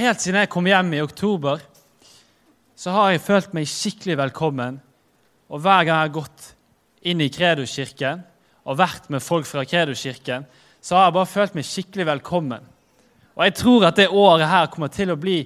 Helt 0.00 0.22
siden 0.22 0.38
jeg 0.40 0.48
kom 0.48 0.64
hjem 0.64 0.94
i 0.96 1.02
oktober, 1.04 1.60
så 2.72 2.92
har 2.94 3.10
jeg 3.12 3.20
følt 3.20 3.50
meg 3.52 3.66
skikkelig 3.68 4.14
velkommen. 4.16 4.78
Og 5.52 5.60
hver 5.60 5.82
gang 5.84 5.90
jeg 5.90 6.06
har 6.06 6.14
gått 6.14 6.46
inn 7.04 7.20
i 7.20 7.28
Kredoskirken 7.28 8.22
og 8.64 8.78
vært 8.80 9.10
med 9.12 9.20
folk 9.20 9.44
fra 9.44 9.66
Kredoskirken, 9.68 10.48
så 10.80 10.96
har 10.96 11.10
jeg 11.10 11.16
bare 11.18 11.32
følt 11.34 11.58
meg 11.58 11.68
skikkelig 11.68 12.08
velkommen. 12.14 12.64
Og 13.36 13.44
jeg 13.44 13.58
tror 13.60 13.88
at 13.90 14.00
det 14.00 14.08
året 14.08 14.48
her 14.48 14.72
kommer 14.72 14.88
til 14.94 15.12
å 15.12 15.20
bli 15.20 15.38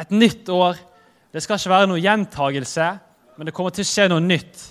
et 0.00 0.16
nytt 0.16 0.48
år. 0.48 0.80
Det 1.28 1.44
skal 1.44 1.60
ikke 1.60 1.76
være 1.76 1.92
noe 1.92 2.00
gjentagelse, 2.00 2.90
men 3.36 3.50
det 3.50 3.58
kommer 3.58 3.76
til 3.76 3.84
å 3.84 3.92
skje 3.92 4.10
noe 4.14 4.24
nytt. 4.24 4.68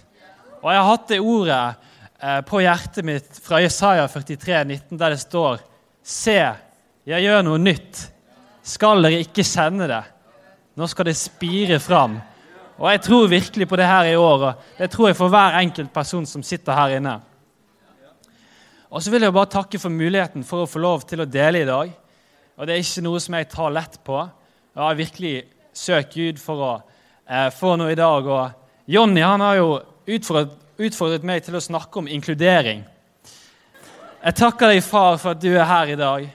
Og 0.63 0.71
jeg 0.73 0.81
har 0.81 0.93
hatt 0.95 1.09
det 1.13 1.21
ordet 1.21 1.63
eh, 2.17 2.41
på 2.49 2.65
hjertet 2.65 3.05
mitt 3.05 3.43
fra 3.45 3.61
Jesaja 3.61 4.09
43, 4.09 4.63
19, 4.73 4.97
der 4.97 5.13
det 5.13 5.21
står 5.21 5.67
Se, 6.01 6.39
jeg 7.05 7.29
gjør 7.29 7.45
noe 7.45 7.61
nytt. 7.61 8.09
Skal 8.69 9.01
dere 9.01 9.23
ikke 9.23 9.45
kjenne 9.47 9.87
det? 9.89 10.03
Nå 10.77 10.87
skal 10.87 11.09
det 11.09 11.17
spire 11.17 11.79
fram. 11.81 12.19
Og 12.79 12.87
jeg 12.93 13.01
tror 13.03 13.31
virkelig 13.31 13.67
på 13.67 13.79
det 13.79 13.87
her 13.89 14.11
i 14.11 14.15
år, 14.15 14.43
og 14.51 14.77
det 14.77 14.87
tror 14.93 15.09
jeg 15.09 15.17
for 15.17 15.31
hver 15.33 15.57
enkelt 15.59 15.91
person 15.91 16.27
som 16.29 16.43
sitter 16.45 16.77
her 16.77 16.93
inne. 16.99 17.17
Og 18.89 19.03
så 19.03 19.11
vil 19.11 19.25
jeg 19.25 19.33
bare 19.35 19.51
takke 19.51 19.81
for 19.81 19.93
muligheten 19.93 20.45
for 20.47 20.63
å 20.63 20.69
få 20.69 20.79
lov 20.81 21.03
til 21.09 21.21
å 21.21 21.27
dele 21.27 21.63
i 21.63 21.67
dag. 21.67 21.91
Og 22.57 22.67
det 22.67 22.75
er 22.75 22.81
ikke 22.83 23.03
noe 23.05 23.19
som 23.21 23.35
jeg 23.37 23.49
tar 23.51 23.73
lett 23.75 23.99
på. 24.05 24.21
Jeg 24.73 24.81
har 24.81 24.97
virkelig 24.97 25.33
søkt 25.75 26.15
Gud 26.15 26.39
for 26.41 26.63
å 26.63 26.71
eh, 27.27 27.49
få 27.53 27.75
noe 27.77 27.93
i 27.93 27.99
dag. 27.99 28.25
Og 28.25 28.89
Jonny 28.89 29.21
han 29.25 29.43
har 29.45 29.59
jo 29.59 29.67
utfordret, 30.09 30.55
utfordret 30.79 31.27
meg 31.27 31.43
til 31.45 31.57
å 31.59 31.63
snakke 31.63 32.01
om 32.01 32.09
inkludering. 32.09 32.85
Jeg 34.19 34.39
takker 34.39 34.73
deg, 34.73 34.81
far, 34.83 35.19
for 35.21 35.35
at 35.35 35.43
du 35.43 35.51
er 35.51 35.67
her 35.67 35.93
i 35.93 35.99
dag, 35.99 36.25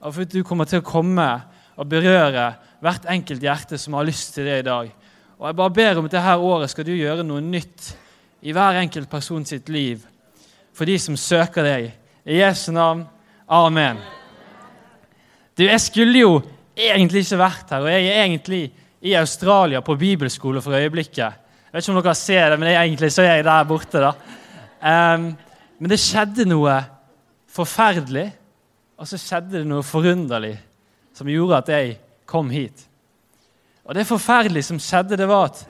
og 0.00 0.14
for 0.14 0.24
at 0.24 0.32
du 0.32 0.44
kommer 0.46 0.68
til 0.68 0.80
å 0.80 0.86
komme 0.86 1.26
og 1.80 1.88
berøre 1.88 2.50
hvert 2.84 3.08
enkelt 3.08 3.44
hjerte 3.44 3.78
som 3.80 3.96
har 3.96 4.08
lyst 4.08 4.34
til 4.36 4.44
det 4.48 4.58
i 4.60 4.66
dag. 4.66 4.90
Og 5.40 5.46
Jeg 5.48 5.56
bare 5.56 5.72
ber 5.72 5.98
om 5.98 6.04
at 6.04 6.12
dette 6.12 6.36
året 6.36 6.70
skal 6.70 6.84
du 6.84 6.92
gjøre 6.92 7.24
noe 7.24 7.40
nytt 7.40 7.94
i 8.44 8.52
hver 8.52 8.82
enkelt 8.82 9.08
person 9.10 9.44
sitt 9.48 9.68
liv 9.72 10.04
for 10.76 10.88
de 10.88 10.98
som 11.00 11.16
søker 11.16 11.64
deg. 11.64 11.90
I 12.28 12.42
Jesu 12.42 12.70
navn. 12.72 13.06
Amen. 13.48 13.98
Du, 15.56 15.64
Jeg 15.64 15.80
skulle 15.80 16.20
jo 16.20 16.42
egentlig 16.76 17.24
ikke 17.24 17.40
vært 17.40 17.72
her, 17.72 17.80
og 17.80 17.90
jeg 17.90 18.06
er 18.06 18.22
egentlig 18.24 18.62
i 19.00 19.14
Australia 19.16 19.80
på 19.80 19.96
bibelskole 19.96 20.60
for 20.60 20.76
øyeblikket. 20.76 21.18
Jeg 21.18 21.72
vet 21.72 21.84
ikke 21.84 21.96
om 21.96 22.02
dere 22.02 22.14
ser 22.14 22.50
det, 22.50 22.60
men 22.60 22.68
egentlig 22.68 23.12
så 23.12 23.22
er 23.22 23.40
jeg 23.40 23.44
der 23.44 23.64
borte. 23.64 24.00
da. 24.00 24.12
Um, 24.80 25.30
men 25.78 25.90
det 25.90 26.00
skjedde 26.00 26.44
noe 26.48 26.76
forferdelig, 27.48 28.30
og 29.00 29.08
så 29.08 29.16
skjedde 29.16 29.58
det 29.58 29.68
noe 29.68 29.82
forunderlig 29.82 30.58
som 31.20 31.28
gjorde 31.28 31.58
at 31.60 31.68
jeg 31.68 31.98
kom 32.28 32.48
hit. 32.52 32.86
Og 33.84 33.94
Det 33.94 34.06
forferdelige 34.08 34.70
som 34.70 34.78
skjedde, 34.80 35.18
det 35.18 35.28
var 35.28 35.50
at 35.50 35.64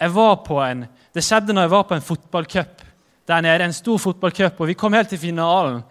jeg 0.00 0.14
var 0.14 0.40
på 0.42 0.56
en, 0.64 0.86
det 1.14 1.22
skjedde 1.22 1.54
når 1.54 1.66
jeg 1.66 1.70
var 1.74 1.84
på 1.86 1.94
en 1.94 2.06
fotballcup 2.06 2.82
der 3.28 3.44
nede. 3.44 3.64
En 3.64 3.76
stor 3.76 3.98
fotballcup, 4.00 4.60
og 4.60 4.70
vi 4.70 4.78
kom 4.78 4.96
helt 4.96 5.12
til 5.12 5.20
finalen. 5.20 5.82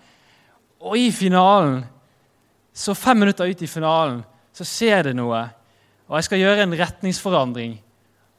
Og 0.82 0.98
i 0.98 1.12
finalen, 1.12 1.84
så 2.74 2.96
fem 2.98 3.22
minutter 3.22 3.48
ut 3.48 3.62
i 3.62 3.70
finalen, 3.70 4.24
så 4.56 4.66
skjer 4.68 5.10
det 5.10 5.16
noe. 5.16 5.44
Og 6.10 6.18
jeg 6.18 6.28
skal 6.28 6.42
gjøre 6.42 6.66
en 6.66 6.78
retningsforandring. 6.80 7.78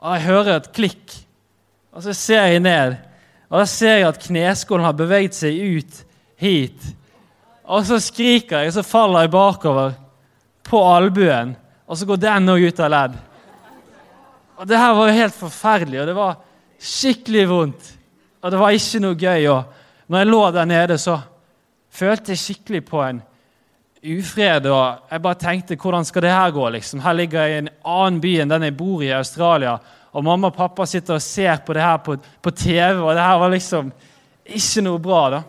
Og 0.00 0.16
jeg 0.16 0.26
hører 0.26 0.56
et 0.56 0.70
klikk. 0.74 1.16
Og 1.94 2.02
så 2.02 2.14
ser 2.16 2.50
jeg 2.50 2.64
ned, 2.64 2.96
og 3.50 3.58
da 3.58 3.66
ser 3.66 3.96
jeg 3.98 4.08
at 4.08 4.20
kneskålen 4.22 4.86
har 4.86 4.94
beveget 4.94 5.34
seg 5.34 5.56
ut 5.58 6.02
hit. 6.38 6.84
Og 7.66 7.86
så 7.86 7.98
skriker 8.02 8.62
jeg, 8.62 8.70
og 8.70 8.76
så 8.78 8.86
faller 8.86 9.26
jeg 9.26 9.32
bakover 9.34 9.96
på 10.70 10.80
albuen, 10.86 11.56
og 11.90 11.98
så 11.98 12.06
går 12.06 12.20
den 12.22 12.52
òg 12.52 12.68
ut 12.68 12.80
av 12.80 12.92
ledd. 12.94 13.16
Og 14.60 14.68
Det 14.68 14.78
her 14.78 14.94
var 14.94 15.08
jo 15.08 15.16
helt 15.16 15.34
forferdelig, 15.34 16.00
og 16.00 16.06
det 16.06 16.14
var 16.14 16.36
skikkelig 16.80 17.48
vondt. 17.48 17.90
Og 18.40 18.52
det 18.52 18.60
var 18.60 18.76
ikke 18.76 19.00
noe 19.00 19.16
gøy. 19.16 19.46
Og 19.52 20.08
når 20.08 20.22
jeg 20.22 20.30
lå 20.30 20.40
der 20.52 20.68
nede, 20.68 20.98
så 21.00 21.16
følte 21.90 22.32
jeg 22.32 22.42
skikkelig 22.42 22.82
på 22.88 23.02
en 23.04 23.22
ufred. 24.00 24.68
Og 24.68 25.10
jeg 25.10 25.22
bare 25.24 25.40
tenkte 25.40 25.78
hvordan 25.80 26.04
skal 26.08 26.24
det 26.24 26.34
her 26.34 26.52
gå? 26.54 26.68
liksom? 26.76 27.00
Her 27.00 27.16
ligger 27.16 27.42
jeg 27.42 27.50
i 27.54 27.62
en 27.64 27.72
annen 27.84 28.20
by 28.20 28.34
enn 28.40 28.52
den 28.52 28.68
jeg 28.68 28.76
bor 28.76 29.02
i 29.02 29.08
i 29.08 29.16
Australia. 29.16 29.78
Og 30.12 30.24
mamma 30.24 30.50
og 30.50 30.56
pappa 30.56 30.86
sitter 30.86 31.16
og 31.16 31.24
ser 31.24 31.60
på 31.64 31.76
det 31.76 31.84
her 31.84 31.98
på, 32.04 32.16
på 32.42 32.50
TV, 32.50 32.98
og 32.98 33.14
det 33.14 33.24
her 33.24 33.38
var 33.38 33.52
liksom 33.52 33.92
ikke 34.44 34.82
noe 34.82 34.98
bra. 34.98 35.22
da. 35.30 35.42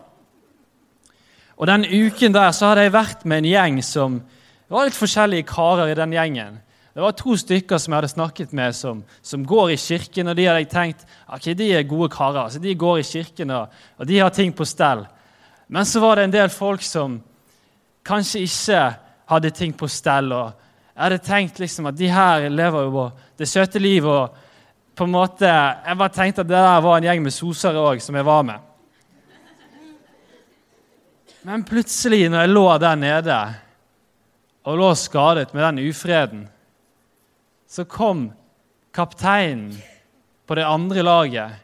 Og 1.56 1.66
Den 1.66 1.84
uken 1.84 2.32
der 2.34 2.52
så 2.52 2.70
hadde 2.70 2.86
jeg 2.86 2.94
vært 2.94 3.24
med 3.24 3.42
en 3.42 3.50
gjeng 3.50 3.82
som 3.84 4.22
det 4.72 4.76
var 4.78 4.86
litt 4.88 4.96
forskjellige 4.96 5.44
karer 5.50 5.90
i 5.92 5.94
den 5.98 6.14
gjengen. 6.16 6.54
Det 6.96 7.02
var 7.04 7.12
to 7.12 7.34
stykker 7.36 7.76
som 7.76 7.92
jeg 7.92 7.98
hadde 7.98 8.08
snakket 8.08 8.54
med, 8.56 8.72
som, 8.72 9.02
som 9.20 9.42
går 9.44 9.74
i 9.74 9.76
kirken. 9.76 10.30
og 10.32 10.36
De 10.38 10.46
hadde 10.48 10.62
jeg 10.62 10.68
tenkt 10.72 11.02
ok, 11.28 11.48
de 11.58 11.66
er 11.76 11.82
gode 11.84 12.06
karer. 12.14 12.48
så 12.48 12.56
De 12.58 12.72
går 12.80 13.02
i 13.02 13.04
kirken, 13.04 13.50
og, 13.52 13.74
og 14.00 14.08
de 14.08 14.16
har 14.16 14.30
ting 14.32 14.48
på 14.56 14.64
stell. 14.64 15.02
Men 15.68 15.84
så 15.84 16.00
var 16.00 16.16
det 16.16 16.24
en 16.24 16.32
del 16.32 16.48
folk 16.48 16.80
som 16.88 17.18
kanskje 18.00 18.46
ikke 18.46 18.78
hadde 19.34 19.50
ting 19.58 19.74
på 19.76 19.90
stell. 19.92 20.32
og 20.32 20.54
Jeg 20.94 21.02
hadde 21.02 21.18
tenkt 21.26 21.60
liksom 21.60 21.90
at 21.90 21.98
de 21.98 22.08
her 22.08 22.48
lever 22.48 22.86
jo 22.86 23.04
det 23.36 23.48
søte 23.52 23.78
livet. 23.78 24.08
og 24.08 24.96
på 24.96 25.04
en 25.04 25.12
måte, 25.12 25.44
Jeg 25.84 25.98
bare 25.98 26.08
tenkte 26.16 26.40
at 26.40 26.48
det 26.48 26.56
der 26.56 26.80
var 26.80 26.96
en 26.96 27.04
gjeng 27.10 27.22
med 27.22 27.32
sosere 27.32 27.76
òg, 27.76 28.00
som 28.00 28.16
jeg 28.16 28.24
var 28.24 28.42
med. 28.42 28.56
Men 31.42 31.62
plutselig, 31.62 32.30
når 32.30 32.40
jeg 32.40 32.48
lå 32.48 32.78
der 32.78 32.94
nede 32.94 33.54
og 34.62 34.78
lå 34.78 34.92
skadet 34.98 35.54
med 35.54 35.64
den 35.64 35.88
ufreden, 35.88 36.46
så 37.68 37.84
kom 37.84 38.30
kapteinen 38.94 39.72
på 40.46 40.54
det 40.54 40.66
andre 40.68 41.02
laget 41.02 41.60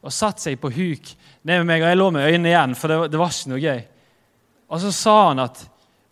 og 0.00 0.14
satte 0.14 0.46
seg 0.46 0.60
på 0.62 0.70
huk 0.70 1.10
ned 1.42 1.60
med 1.60 1.66
meg, 1.66 1.82
og 1.82 1.90
jeg 1.90 1.98
lå 1.98 2.10
med 2.14 2.28
øynene 2.28 2.52
igjen, 2.52 2.74
for 2.78 2.92
det, 2.92 2.98
det 3.12 3.20
var 3.20 3.32
ikke 3.34 3.52
noe 3.52 3.62
gøy. 3.62 3.80
Og 4.68 4.82
så 4.82 4.92
sa 4.94 5.16
han 5.30 5.42
at 5.42 5.62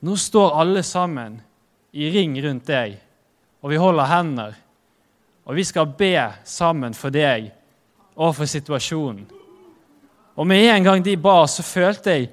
nå 0.07 0.17
står 0.19 0.57
alle 0.61 0.83
sammen 0.87 1.39
i 1.97 2.09
ring 2.13 2.35
rundt 2.45 2.67
deg, 2.69 2.97
og 3.63 3.73
vi 3.73 3.81
holder 3.81 4.11
hender. 4.11 4.57
Og 5.47 5.55
vi 5.55 5.65
skal 5.65 5.87
be 5.87 6.15
sammen 6.45 6.97
for 6.99 7.15
deg 7.15 7.53
og 8.17 8.35
for 8.35 8.51
situasjonen. 8.51 9.29
Og 10.37 10.47
med 10.49 10.67
en 10.69 10.85
gang 10.85 11.05
de 11.05 11.15
ba, 11.17 11.45
så 11.49 11.63
følte 11.65 12.13
jeg 12.13 12.27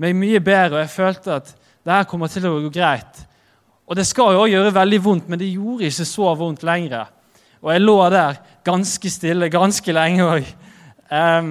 meg 0.00 0.14
mye 0.16 0.40
bedre, 0.40 0.78
og 0.78 0.84
jeg 0.84 0.94
følte 0.94 1.34
at 1.40 1.50
det 1.50 1.92
her 1.92 2.06
kommer 2.08 2.30
til 2.30 2.46
å 2.48 2.54
gå 2.62 2.70
greit. 2.72 3.24
Og 3.90 3.98
det 3.98 4.06
skal 4.06 4.36
jo 4.36 4.46
gjøre 4.46 4.74
veldig 4.74 5.00
vondt, 5.02 5.28
men 5.28 5.40
det 5.40 5.50
gjorde 5.50 5.88
ikke 5.88 6.06
så 6.06 6.34
vondt 6.38 6.62
lenger. 6.66 7.08
Og 7.60 7.72
jeg 7.74 7.82
lå 7.82 7.96
der 8.14 8.38
ganske 8.64 9.10
stille 9.10 9.50
ganske 9.50 9.92
lenge 9.92 10.28
òg. 10.28 10.52
Um, 11.10 11.48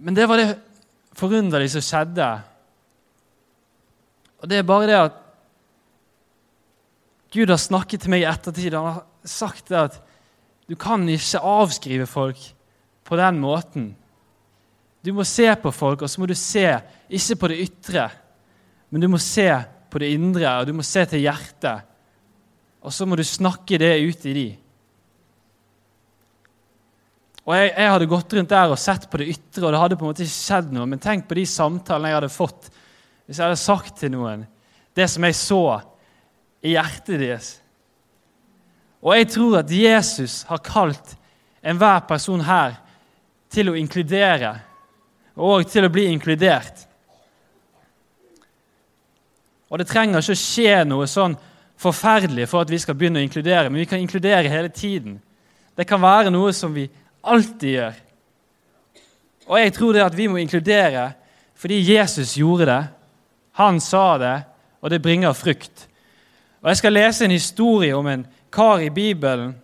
men 0.00 0.16
det 0.16 0.24
var 0.28 0.40
det 0.40 0.54
forunderlige 1.14 1.74
som 1.76 1.84
skjedde. 1.84 2.30
Og 4.40 4.48
det 4.48 4.58
er 4.58 4.66
bare 4.68 4.88
det 4.88 4.96
at 5.02 5.20
Gud 7.34 7.50
har 7.50 7.60
snakket 7.60 8.04
til 8.04 8.14
meg 8.14 8.24
i 8.24 8.30
ettertid. 8.30 8.72
Han 8.72 8.96
har 8.96 9.28
sagt 9.28 9.68
det 9.68 9.78
at 9.90 10.00
du 10.70 10.76
kan 10.80 11.04
ikke 11.10 11.44
avskrive 11.44 12.08
folk 12.08 12.40
på 13.04 13.20
den 13.20 13.40
måten. 13.44 13.92
Du 15.04 15.12
må 15.12 15.24
se 15.28 15.50
på 15.60 15.72
folk, 15.74 16.00
og 16.00 16.08
så 16.08 16.20
må 16.22 16.28
du 16.30 16.36
se 16.38 16.64
ikke 17.12 17.36
på 17.42 17.50
det 17.52 17.60
ytre, 17.66 18.08
men 18.88 19.04
du 19.04 19.10
må 19.12 19.20
se 19.20 19.50
på 19.94 20.02
det 20.02 20.10
indre, 20.16 20.50
og 20.58 20.66
du 20.66 20.74
må 20.74 20.84
se 20.86 21.04
til 21.06 21.22
hjertet. 21.22 21.86
Og 22.84 22.92
så 22.92 23.06
må 23.06 23.16
du 23.16 23.24
snakke 23.24 23.78
det 23.80 23.94
ut 24.02 24.26
i 24.28 24.34
de. 24.34 24.48
Og 27.44 27.52
jeg, 27.54 27.70
jeg, 27.76 27.90
hadde 27.92 28.08
gått 28.08 28.34
rundt 28.34 28.52
der 28.52 28.72
og 28.72 28.80
sett 28.80 29.06
på 29.12 29.20
det 29.20 29.28
ytre, 29.34 29.66
og 29.66 29.74
det 29.74 29.80
hadde 29.82 29.98
på 30.00 30.06
en 30.06 30.10
måte 30.10 30.24
ikke 30.24 30.34
skjedd 30.34 30.72
noe. 30.72 30.88
Men 30.88 31.02
tenk 31.02 31.28
på 31.28 31.36
de 31.38 31.44
samtalene 31.48 32.10
jeg 32.10 32.18
hadde 32.18 32.32
fått 32.32 32.70
hvis 33.24 33.38
jeg 33.38 33.46
hadde 33.46 33.60
sagt 33.60 34.00
til 34.00 34.12
noen 34.12 34.44
det 34.94 35.06
som 35.10 35.24
jeg 35.26 35.36
så 35.36 35.62
i 36.64 36.74
hjertet 36.74 37.20
deres. 37.20 37.48
Og 39.04 39.16
jeg 39.18 39.28
tror 39.34 39.58
at 39.60 39.72
Jesus 39.74 40.42
har 40.48 40.62
kalt 40.64 41.16
enhver 41.64 42.04
person 42.08 42.44
her 42.46 42.78
til 43.52 43.72
å 43.72 43.76
inkludere 43.76 44.54
og 45.34 45.66
til 45.68 45.84
å 45.86 45.92
bli 45.92 46.06
inkludert. 46.12 46.86
Og 49.70 49.80
det 49.80 49.88
trenger 49.88 50.20
ikke 50.20 50.38
skje 50.38 50.82
noe 50.86 51.06
sånn 51.10 51.36
forferdelig 51.80 52.46
for 52.50 52.64
at 52.64 52.70
vi 52.70 52.78
skal 52.78 52.96
begynne 52.98 53.20
å 53.22 53.26
inkludere, 53.26 53.70
men 53.70 53.80
vi 53.82 53.88
kan 53.88 54.02
inkludere 54.02 54.50
hele 54.50 54.68
tiden. 54.68 55.18
Det 55.76 55.86
kan 55.88 56.02
være 56.02 56.32
noe 56.32 56.52
som 56.54 56.74
vi 56.74 56.86
alltid 57.24 57.70
gjør. 57.70 58.00
Og 59.48 59.58
jeg 59.60 59.74
tror 59.76 59.92
det 59.92 60.04
at 60.04 60.16
vi 60.16 60.28
må 60.30 60.40
inkludere 60.40 61.12
fordi 61.58 61.80
Jesus 61.86 62.36
gjorde 62.36 62.66
det. 62.68 62.82
Han 63.60 63.78
sa 63.80 64.18
det, 64.18 64.36
og 64.82 64.90
det 64.90 65.02
bringer 65.02 65.32
frukt. 65.32 65.88
Og 66.62 66.68
Jeg 66.68 66.76
skal 66.76 66.92
lese 66.92 67.24
en 67.24 67.30
historie 67.30 67.96
om 67.96 68.06
en 68.06 68.26
kar 68.52 68.82
i 68.82 68.90
Bibelen 68.90 69.54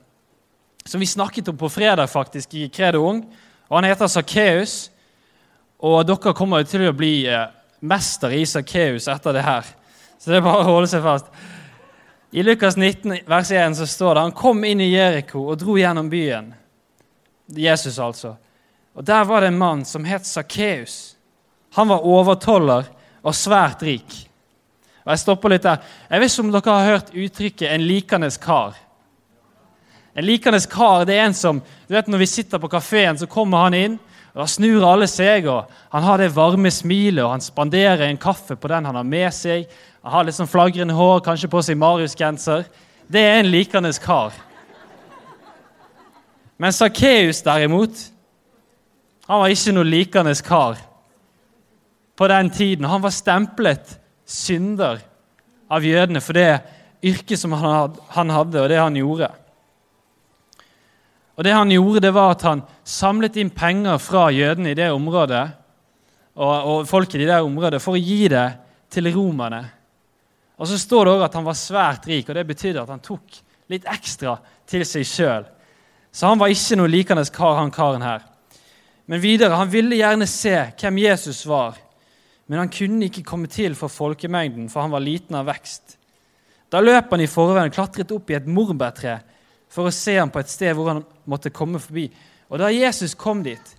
som 0.86 1.00
vi 1.00 1.06
snakket 1.06 1.48
om 1.48 1.56
på 1.56 1.68
fredag 1.68 2.10
faktisk 2.10 2.54
i 2.54 2.68
Kredo 2.68 3.02
Ung. 3.08 3.24
Og 3.68 3.76
Han 3.76 3.84
heter 3.84 4.06
Sakkeus, 4.06 4.90
og 5.78 6.06
dere 6.06 6.34
kommer 6.34 6.62
til 6.62 6.88
å 6.88 6.96
bli 6.96 7.26
eh, 7.26 7.46
mester 7.80 8.32
i 8.36 8.44
Sakkeus 8.46 9.08
etter 9.08 9.32
det 9.32 9.44
her. 9.44 9.66
Så 10.20 10.30
det 10.30 10.36
er 10.36 10.44
bare 10.44 10.66
å 10.66 10.74
holde 10.74 10.90
seg 10.90 11.00
fast. 11.04 11.30
I 12.30 12.44
Lukas 12.44 12.76
19, 12.76 13.22
vers 13.26 13.50
1 13.50 13.78
så 13.78 13.86
står 13.88 14.14
det 14.14 14.24
han 14.28 14.36
kom 14.36 14.60
inn 14.68 14.82
i 14.84 14.92
Jeriko 14.92 15.46
og 15.48 15.58
dro 15.58 15.78
gjennom 15.80 16.10
byen. 16.12 16.52
Jesus, 17.56 17.98
altså. 17.98 18.36
Og 18.94 19.04
Der 19.04 19.24
var 19.24 19.40
det 19.40 19.48
en 19.50 19.58
mann 19.58 19.84
som 19.84 20.04
het 20.04 20.26
Sakkeus. 20.26 21.16
Han 21.74 21.88
var 21.88 22.04
overtoller 22.06 22.84
og 23.22 23.34
svært 23.34 23.82
rik. 23.82 24.12
Og 25.06 25.12
Jeg 25.14 25.22
stopper 25.24 25.54
litt 25.54 25.64
der. 25.64 25.80
Jeg 26.10 26.20
vet 26.20 26.32
ikke 26.32 26.44
om 26.44 26.52
dere 26.52 26.76
har 26.76 26.90
hørt 26.90 27.14
uttrykket 27.14 27.70
'en 27.70 27.86
likende 27.86 28.30
kar'. 28.30 28.76
En 30.14 30.26
likende 30.26 30.60
kar 30.68 31.04
det 31.04 31.14
er 31.14 31.24
en 31.24 31.34
som 31.34 31.62
du 31.88 31.94
vet 31.94 32.06
Når 32.06 32.18
vi 32.18 32.26
sitter 32.26 32.58
på 32.58 32.68
kafeen, 32.68 33.18
så 33.18 33.26
kommer 33.26 33.58
han 33.58 33.74
inn. 33.74 33.98
og 34.34 34.40
Da 34.42 34.46
snur 34.46 34.84
alle 34.84 35.06
seg, 35.06 35.46
og 35.46 35.70
han 35.90 36.02
har 36.02 36.18
det 36.18 36.34
varme 36.34 36.70
smilet, 36.70 37.24
og 37.24 37.30
han 37.30 37.40
spanderer 37.40 38.08
en 38.08 38.18
kaffe 38.18 38.56
på 38.56 38.68
den 38.68 38.84
han 38.84 38.94
har 38.94 39.04
med 39.04 39.34
seg. 39.34 39.66
Han 40.02 40.14
har 40.14 40.24
litt 40.24 40.36
sånn 40.38 40.48
flagrende 40.48 40.96
hår, 40.96 41.20
kanskje 41.24 41.50
på 41.52 41.60
seg 41.64 41.76
Marius-genser. 41.80 42.64
Det 43.10 43.20
er 43.20 43.40
en 43.40 43.50
likende 43.52 43.90
kar. 44.00 44.32
Men 46.60 46.72
Sakkeus, 46.76 47.42
derimot, 47.44 48.06
han 49.28 49.42
var 49.42 49.52
ikke 49.52 49.74
noe 49.76 49.88
likende 49.88 50.34
kar 50.44 50.80
på 52.16 52.28
den 52.28 52.50
tiden. 52.52 52.88
Han 52.88 53.04
var 53.04 53.12
stemplet 53.16 53.96
synder 54.28 55.00
av 55.70 55.84
jødene 55.84 56.20
for 56.24 56.36
det 56.36 56.50
yrket 57.04 57.40
som 57.40 57.54
han 57.56 58.32
hadde, 58.32 58.60
og 58.60 58.68
det 58.68 58.80
han 58.80 58.98
gjorde. 58.98 59.30
Og 61.40 61.44
det 61.46 61.54
han 61.56 61.72
gjorde, 61.72 62.02
det 62.04 62.12
var 62.12 62.34
at 62.34 62.42
han 62.44 62.62
samlet 62.84 63.38
inn 63.40 63.52
penger 63.54 63.96
fra 64.02 64.26
jødene 64.34 64.74
i 64.74 64.76
det 64.76 64.90
området 64.92 65.46
og, 66.36 66.52
og 66.52 66.88
folket 66.88 67.22
i 67.22 67.28
det 67.28 67.38
området 67.40 67.80
for 67.80 67.96
å 67.96 68.02
gi 68.02 68.26
det 68.28 68.46
til 68.92 69.08
romerne. 69.14 69.62
Og 70.60 70.68
så 70.68 70.76
står 70.78 71.06
det 71.06 71.12
òg 71.14 71.22
at 71.24 71.36
han 71.38 71.46
var 71.46 71.56
svært 71.56 72.06
rik, 72.10 72.28
og 72.28 72.36
det 72.36 72.44
betydde 72.50 72.82
at 72.82 72.92
han 72.92 73.00
tok 73.00 73.38
litt 73.72 73.86
ekstra 73.88 74.34
til 74.68 74.84
seg 74.84 75.06
sjøl. 75.08 75.46
Så 76.12 76.28
han 76.28 76.40
var 76.40 76.52
ikke 76.52 76.76
noe 76.76 76.90
likende 76.90 77.24
kar, 77.32 77.56
han 77.56 77.72
karen 77.72 78.04
her. 78.04 78.26
Men 79.08 79.22
videre, 79.22 79.56
han 79.56 79.70
ville 79.72 79.96
gjerne 79.96 80.26
se 80.28 80.52
hvem 80.78 81.00
Jesus 81.00 81.46
var, 81.48 81.78
men 82.50 82.60
han 82.60 82.72
kunne 82.72 83.08
ikke 83.08 83.24
komme 83.26 83.48
til 83.50 83.76
for 83.78 83.90
folkemengden, 83.90 84.68
for 84.68 84.84
han 84.84 84.92
var 84.92 85.02
liten 85.02 85.38
av 85.38 85.48
vekst. 85.48 85.96
Da 86.70 86.82
løp 86.82 87.10
han 87.10 87.22
i 87.24 87.30
forveien 87.30 87.70
og 87.70 87.74
klatret 87.74 88.12
opp 88.14 88.30
i 88.30 88.36
et 88.38 88.46
morbærtre 88.46 89.16
for 89.70 89.88
å 89.88 89.94
se 89.94 90.16
ham 90.18 90.30
på 90.30 90.42
et 90.42 90.50
sted 90.50 90.74
hvor 90.76 90.92
han 90.92 91.04
måtte 91.30 91.54
komme 91.54 91.80
forbi. 91.82 92.08
Og 92.50 92.58
Da 92.58 92.68
Jesus 92.74 93.14
kom 93.14 93.42
dit, 93.46 93.74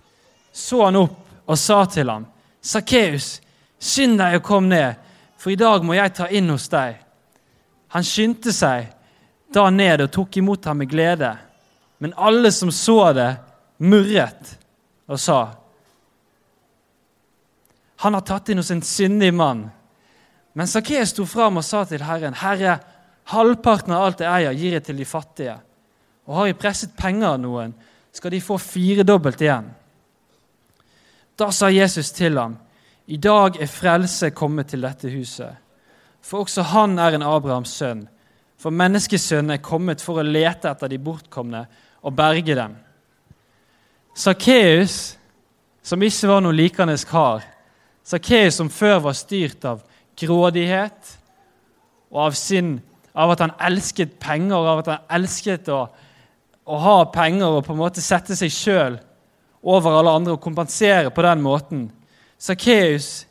så 0.52 0.86
han 0.86 0.98
opp 1.00 1.46
og 1.46 1.58
sa 1.58 1.84
til 1.84 2.10
ham, 2.10 2.26
'Sakkeus, 2.62 3.40
skynd 3.78 4.18
deg 4.18 4.36
og 4.36 4.42
kom 4.42 4.68
ned, 4.68 4.94
for 5.42 5.50
i 5.50 5.58
dag 5.58 5.82
må 5.82 5.96
jeg 5.98 6.14
ta 6.14 6.28
inn 6.30 6.50
hos 6.52 6.68
deg.' 6.70 7.00
Han 7.92 8.06
skyndte 8.06 8.52
seg 8.54 8.92
da 9.52 9.66
ned 9.70 10.00
og 10.06 10.12
tok 10.14 10.38
imot 10.40 10.64
ham 10.64 10.78
med 10.80 10.88
glede. 10.88 11.34
Men 11.98 12.14
alle 12.16 12.52
som 12.54 12.70
så 12.72 13.12
det, 13.12 13.36
murret 13.78 14.58
og 15.08 15.18
sa, 15.20 15.54
'Han 17.96 18.14
har 18.14 18.20
tatt 18.20 18.48
inn 18.48 18.58
hos 18.58 18.70
en 18.70 18.82
syndig 18.82 19.34
mann.' 19.34 19.70
Men 20.54 20.66
Sakkeus 20.66 21.08
sto 21.08 21.24
fram 21.24 21.56
og 21.56 21.64
sa 21.64 21.84
til 21.84 22.02
Herren, 22.02 22.34
'Herre, 22.34 22.78
halvparten 23.24 23.92
av 23.92 24.02
alt 24.02 24.20
jeg 24.20 24.28
eier, 24.28 24.52
gir 24.52 24.72
jeg 24.72 24.84
til 24.84 24.96
de 24.96 25.04
fattige.' 25.04 25.60
Og 26.26 26.36
har 26.36 26.46
jeg 26.46 26.58
presset 26.58 26.96
penger 26.96 27.28
av 27.28 27.40
noen, 27.40 27.74
skal 28.12 28.30
de 28.30 28.40
få 28.40 28.58
firedobbelt 28.58 29.40
igjen. 29.40 29.74
Da 31.38 31.50
sa 31.50 31.66
Jesus 31.66 32.12
til 32.12 32.38
ham, 32.38 32.58
I 33.12 33.18
dag 33.20 33.58
er 33.60 33.68
frelse 33.68 34.30
kommet 34.32 34.70
til 34.72 34.84
dette 34.86 35.10
huset. 35.12 35.58
For 36.22 36.46
også 36.46 36.64
han 36.72 36.96
er 37.02 37.16
en 37.16 37.24
Abrahams 37.26 37.74
sønn. 37.76 38.06
For 38.56 38.72
menneskesønnen 38.72 39.56
er 39.56 39.64
kommet 39.64 40.00
for 40.00 40.20
å 40.20 40.24
lete 40.24 40.70
etter 40.70 40.88
de 40.88 41.00
bortkomne 41.02 41.64
og 42.00 42.14
berge 42.16 42.56
dem. 42.56 42.76
Sakkeus, 44.16 45.16
som 45.82 46.02
ikke 46.04 46.30
var 46.30 46.44
noe 46.44 46.56
likende 46.56 46.94
kar, 47.08 47.42
Sakkeus 48.06 48.56
som 48.60 48.70
før 48.70 49.00
var 49.08 49.18
styrt 49.18 49.64
av 49.66 49.82
grådighet 50.18 51.12
og 52.12 52.24
av, 52.28 52.38
sin, 52.38 52.76
av 53.14 53.34
at 53.34 53.44
han 53.44 53.54
elsket 53.68 54.18
penger 54.22 54.56
og 54.56 54.70
av 54.72 54.82
at 54.82 54.90
han 54.92 55.12
elsket 55.20 55.70
å 55.72 55.84
å 56.64 56.78
ha 56.78 56.98
penger 57.10 57.58
og 57.58 57.64
på 57.66 57.74
en 57.74 57.80
måte 57.80 58.02
sette 58.04 58.36
seg 58.38 58.52
sjøl 58.54 58.98
over 59.62 59.98
alle 59.98 60.14
andre 60.18 60.36
og 60.36 60.42
kompensere 60.42 61.10
på 61.14 61.24
den 61.26 61.42
måten. 61.42 61.88
Sakkeus, 62.42 63.26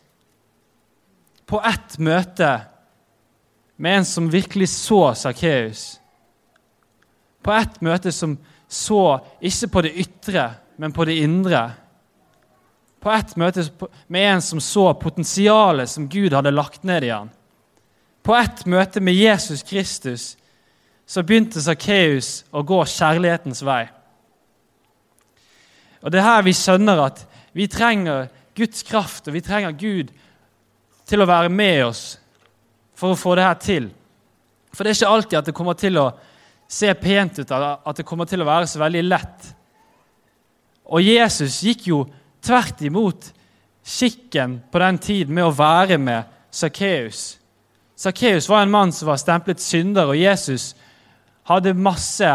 på 1.45 1.59
ett 1.67 1.97
møte 1.99 2.61
med 3.75 3.97
en 3.97 4.05
som 4.07 4.29
virkelig 4.31 4.69
så 4.71 5.01
Sakkeus 5.19 5.99
På 7.43 7.51
ett 7.51 7.81
møte 7.83 8.13
som 8.15 8.37
så 8.71 9.19
ikke 9.41 9.67
på 9.67 9.81
det 9.83 9.91
ytre, 9.99 10.45
men 10.79 10.93
på 10.95 11.03
det 11.09 11.17
indre. 11.25 11.65
På 13.03 13.11
ett 13.11 13.35
møte 13.35 13.65
med 14.07 14.27
en 14.29 14.41
som 14.45 14.61
så 14.63 14.93
potensialet 14.93 15.89
som 15.89 16.07
Gud 16.07 16.31
hadde 16.31 16.53
lagt 16.55 16.85
ned 16.87 17.03
i 17.03 17.11
han. 17.11 17.33
På 18.23 18.37
ett 18.37 18.63
møte 18.65 19.01
med 19.03 19.17
Jesus 19.17 19.65
Kristus 19.67 20.37
så 21.03 21.23
begynte 21.25 21.59
Sakkeus 21.59 22.45
å 22.53 22.63
gå 22.63 22.79
kjærlighetens 22.85 23.65
vei. 23.65 23.89
Og 25.99 26.11
Det 26.11 26.21
er 26.21 26.29
her 26.29 26.45
vi 26.47 26.53
skjønner 26.55 27.09
at 27.09 27.25
vi 27.51 27.67
trenger 27.67 28.29
Guds 28.57 28.83
kraft 28.87 29.27
og 29.27 29.35
vi 29.35 29.43
trenger 29.45 29.75
Gud 29.77 30.11
til 31.07 31.23
å 31.23 31.29
være 31.29 31.51
med 31.51 31.85
oss 31.85 32.03
for 32.97 33.13
å 33.13 33.19
få 33.19 33.35
det 33.37 33.47
her 33.47 33.59
til. 33.61 33.89
For 34.71 34.83
det 34.83 34.93
er 34.93 34.99
ikke 34.99 35.15
alltid 35.15 35.39
at 35.39 35.49
det 35.49 35.55
kommer 35.57 35.77
til 35.79 35.99
å 35.99 36.11
se 36.71 36.91
pent 36.95 37.41
ut, 37.41 37.51
at 37.51 37.97
det 37.97 38.07
kommer 38.07 38.29
til 38.29 38.43
å 38.43 38.47
være 38.47 38.69
så 38.69 38.79
veldig 38.79 39.03
lett. 39.03 39.49
Og 40.91 41.03
Jesus 41.03 41.59
gikk 41.65 41.87
jo 41.89 42.03
tvert 42.43 42.83
imot 42.87 43.31
skikken 43.83 44.59
på 44.71 44.81
den 44.83 44.99
tiden 45.01 45.35
med 45.35 45.49
å 45.49 45.55
være 45.55 45.97
med 45.99 46.29
Sakkeus. 46.51 47.41
Sakkeus 47.95 48.47
var 48.49 48.63
en 48.63 48.73
mann 48.73 48.93
som 48.95 49.09
var 49.11 49.19
stemplet 49.21 49.61
synder, 49.61 50.09
og 50.11 50.19
Jesus 50.19 50.71
hadde 51.49 51.75
masse 51.77 52.29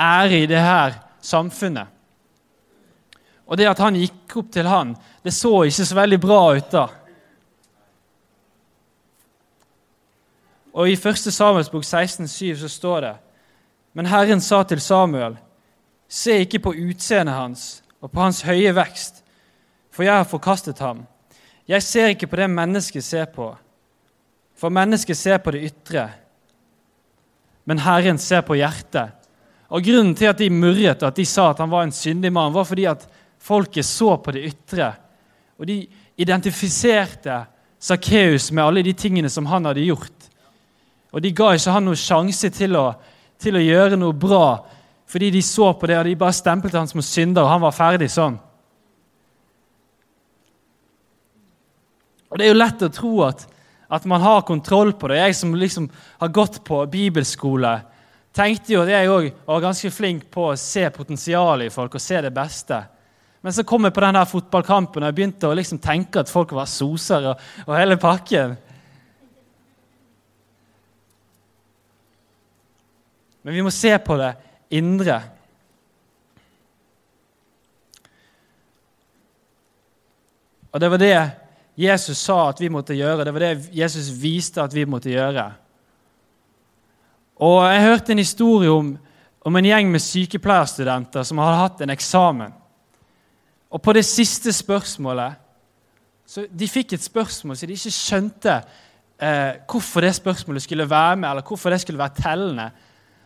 ære 0.00 0.40
i 0.40 0.48
det 0.50 0.60
her 0.60 0.96
samfunnet. 1.24 1.90
Og 3.44 3.60
det 3.60 3.68
at 3.68 3.82
han 3.84 3.96
gikk 3.98 4.38
opp 4.40 4.52
til 4.54 4.68
han, 4.68 4.94
det 5.24 5.32
så 5.32 5.64
ikke 5.64 5.86
så 5.88 5.96
veldig 5.96 6.20
bra 6.20 6.40
ut 6.52 6.70
da. 6.72 6.84
Og 10.74 10.90
I 10.90 10.96
1. 10.98 11.30
Samuels 11.32 11.70
bok 11.70 11.84
16, 11.86 12.28
7, 12.28 12.56
så 12.60 12.68
står 12.68 13.00
det 13.00 13.14
Men 13.94 14.10
Herren 14.10 14.40
sa 14.42 14.62
til 14.66 14.80
Samuel, 14.82 15.36
se 16.08 16.40
ikke 16.42 16.60
på 16.66 16.74
utseendet 16.74 17.34
hans 17.34 17.82
og 18.02 18.10
på 18.12 18.20
hans 18.20 18.42
høye 18.44 18.74
vekst, 18.74 19.22
for 19.94 20.04
jeg 20.04 20.18
har 20.18 20.28
forkastet 20.28 20.82
ham. 20.82 21.06
Jeg 21.68 21.82
ser 21.82 22.10
ikke 22.12 22.26
på 22.28 22.36
det 22.36 22.50
mennesket 22.50 23.04
ser 23.06 23.30
på, 23.32 23.54
for 24.54 24.74
mennesket 24.74 25.16
ser 25.16 25.38
på 25.38 25.54
det 25.54 25.62
ytre, 25.70 26.08
men 27.64 27.80
Herren 27.80 28.18
ser 28.20 28.42
på 28.44 28.58
hjertet. 28.58 29.14
Og 29.72 29.82
Grunnen 29.82 30.12
til 30.14 30.28
at 30.28 30.38
de 30.42 30.50
murret 30.52 31.00
og 31.00 31.08
at 31.08 31.16
de 31.16 31.24
sa 31.24 31.48
at 31.50 31.62
han 31.62 31.70
var 31.72 31.86
en 31.86 31.94
syndig 31.94 32.32
mann, 32.34 32.52
var 32.52 32.66
fordi 32.68 32.84
at 32.90 33.06
folket 33.40 33.86
så 33.86 34.18
på 34.20 34.34
det 34.34 34.44
ytre. 34.50 34.90
Og 35.58 35.68
de 35.68 35.84
identifiserte 36.20 37.44
Sakkeus 37.84 38.50
med 38.52 38.64
alle 38.64 38.82
de 38.86 38.94
tingene 38.96 39.30
som 39.30 39.46
han 39.46 39.66
hadde 39.68 39.84
gjort. 39.84 40.30
Og 41.12 41.22
de 41.22 41.34
ga 41.36 41.52
ikke 41.54 41.74
han 41.74 41.84
noen 41.86 42.00
sjanse 42.00 42.50
til 42.54 42.78
å, 42.80 42.86
til 43.38 43.58
å 43.58 43.62
gjøre 43.62 43.98
noe 44.00 44.16
bra, 44.16 44.64
fordi 45.06 45.30
de 45.34 45.42
så 45.44 45.72
på 45.78 45.86
det, 45.90 45.98
og 46.00 46.08
de 46.08 46.16
bare 46.18 46.34
stemplet 46.34 46.74
han 46.74 46.90
som 46.90 47.02
synder, 47.04 47.44
og 47.44 47.52
han 47.52 47.62
var 47.62 47.76
ferdig 47.76 48.08
sånn. 48.10 48.38
Og 52.32 52.40
Det 52.40 52.46
er 52.46 52.50
jo 52.50 52.58
lett 52.58 52.82
å 52.82 52.90
tro 52.90 53.12
at 53.28 53.44
at 53.94 54.04
man 54.04 54.20
har 54.20 54.42
kontroll 54.42 54.92
på 54.92 55.08
det. 55.08 55.20
Jeg 55.20 55.36
som 55.36 55.54
liksom 55.54 55.88
har 56.18 56.28
gått 56.28 56.64
på 56.64 56.80
bibelskole, 56.90 57.76
tenkte 58.34 58.74
jo 58.74 58.82
at 58.82 58.90
jeg 58.90 59.10
òg 59.10 59.28
var 59.46 59.62
ganske 59.62 59.90
flink 59.94 60.26
på 60.34 60.48
å 60.50 60.58
se 60.58 60.88
potensialet 60.90 61.68
i 61.68 61.74
folk 61.74 61.94
og 61.94 62.02
se 62.02 62.18
det 62.24 62.32
beste. 62.34 62.80
Men 63.44 63.52
så 63.52 63.60
kom 63.68 63.84
jeg 63.84 63.92
på 63.92 64.00
den 64.00 64.16
fotballkampen 64.24 65.02
og 65.02 65.10
jeg 65.10 65.16
begynte 65.18 65.48
å 65.50 65.56
liksom 65.56 65.76
tenke 65.84 66.22
at 66.22 66.30
folk 66.32 66.54
var 66.56 66.64
soser 66.70 67.26
og, 67.28 67.42
og 67.66 67.74
hele 67.76 67.98
pakken. 68.00 68.54
Men 73.44 73.58
vi 73.58 73.66
må 73.66 73.74
se 73.76 73.92
på 74.00 74.16
det 74.16 74.30
indre. 74.80 75.18
Og 80.72 80.80
det 80.80 80.92
var 80.96 81.04
det 81.04 81.14
Jesus 81.76 82.24
sa 82.24 82.40
at 82.48 82.64
vi 82.64 82.72
måtte 82.72 82.96
gjøre. 82.96 83.28
Det 83.28 83.36
var 83.36 83.44
det 83.44 83.52
Jesus 83.76 84.08
viste 84.24 84.64
at 84.64 84.72
vi 84.72 84.88
måtte 84.88 85.12
gjøre. 85.12 85.50
Og 87.44 87.60
Jeg 87.68 87.86
hørte 87.90 88.16
en 88.16 88.24
historie 88.24 88.72
om, 88.72 88.94
om 89.44 89.56
en 89.56 89.68
gjeng 89.74 89.92
med 89.92 90.00
sykepleierstudenter 90.00 91.28
som 91.28 91.44
hadde 91.44 91.60
hatt 91.60 91.84
en 91.84 91.92
eksamen. 91.92 92.60
Og 93.74 93.82
på 93.82 93.94
det 93.96 94.04
siste 94.06 94.52
spørsmålet 94.54 95.40
så 96.24 96.46
De 96.48 96.66
fikk 96.70 96.94
et 96.96 97.04
spørsmål 97.04 97.58
så 97.58 97.66
de 97.68 97.76
ikke 97.76 97.92
skjønte 97.92 98.52
eh, 99.20 99.60
hvorfor 99.68 100.00
det 100.06 100.14
spørsmålet 100.16 100.64
skulle 100.64 100.86
være 100.88 101.18
med, 101.20 101.28
eller 101.28 101.44
hvorfor 101.44 101.74
det 101.74 101.82
skulle 101.82 102.00
være 102.00 102.22
tellende. 102.22 102.70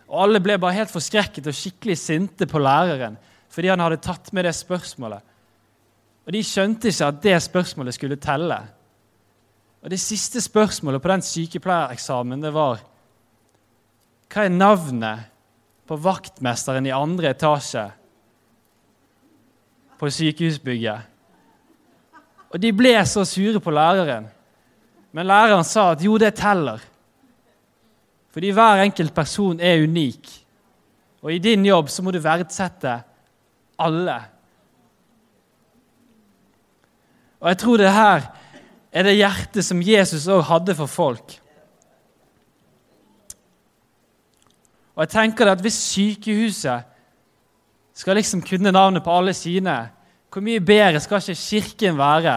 Og 0.08 0.24
Alle 0.24 0.40
ble 0.42 0.56
bare 0.58 0.80
helt 0.80 0.90
forskrekket 0.90 1.46
og 1.46 1.54
skikkelig 1.54 1.98
sinte 2.00 2.48
på 2.48 2.58
læreren 2.58 3.18
fordi 3.48 3.70
han 3.70 3.80
hadde 3.80 4.00
tatt 4.02 4.32
med 4.36 4.44
det 4.44 4.52
spørsmålet. 4.58 5.22
Og 6.26 6.34
De 6.34 6.42
skjønte 6.44 6.90
ikke 6.90 7.06
at 7.06 7.22
det 7.22 7.38
spørsmålet 7.40 7.94
skulle 7.94 8.18
telle. 8.20 8.58
Og 9.82 9.90
Det 9.90 10.00
siste 10.00 10.40
spørsmålet 10.42 11.02
på 11.02 11.12
den 11.12 11.22
sykepleiereksamen 11.22 12.42
det 12.42 12.52
var 12.52 12.82
Hva 14.28 14.44
er 14.44 14.52
navnet 14.52 15.30
på 15.88 15.96
vaktmesteren 15.96 16.86
i 16.86 16.92
andre 16.92 17.30
etasje 17.30 17.86
på 19.98 20.10
sykehusbygget? 20.10 21.06
Og 22.48 22.62
de 22.62 22.72
ble 22.72 22.94
så 23.06 23.24
sure 23.28 23.60
på 23.60 23.72
læreren. 23.74 24.28
Men 25.12 25.26
læreren 25.26 25.64
sa 25.64 25.90
at 25.92 26.04
jo, 26.04 26.16
det 26.18 26.34
teller. 26.34 26.80
Fordi 28.30 28.50
hver 28.54 28.82
enkelt 28.82 29.14
person 29.14 29.60
er 29.60 29.82
unik. 29.82 30.28
Og 31.22 31.34
i 31.34 31.38
din 31.42 31.66
jobb 31.66 31.88
så 31.88 32.02
må 32.02 32.10
du 32.14 32.20
verdsette 32.22 33.00
alle. 33.78 34.16
Og 37.40 37.48
jeg 37.48 37.58
tror 37.58 37.76
det 37.76 37.92
her 37.92 38.28
er 38.92 39.06
det 39.06 39.18
hjertet 39.18 39.64
som 39.64 39.82
Jesus 39.82 40.26
òg 40.30 40.46
hadde 40.48 40.74
for 40.78 40.90
folk. 40.90 41.36
Og 44.98 45.04
jeg 45.04 45.12
tenker 45.14 45.46
at 45.46 45.60
Hvis 45.62 45.78
sykehuset 45.92 46.87
skal 47.98 48.14
liksom 48.14 48.42
kunne 48.42 48.70
navnet 48.70 49.02
på 49.04 49.10
alle 49.10 49.32
sine, 49.34 49.74
hvor 50.30 50.44
mye 50.44 50.62
bedre 50.62 51.00
skal 51.02 51.18
ikke 51.18 51.34
Kirken 51.34 51.96
være 51.98 52.34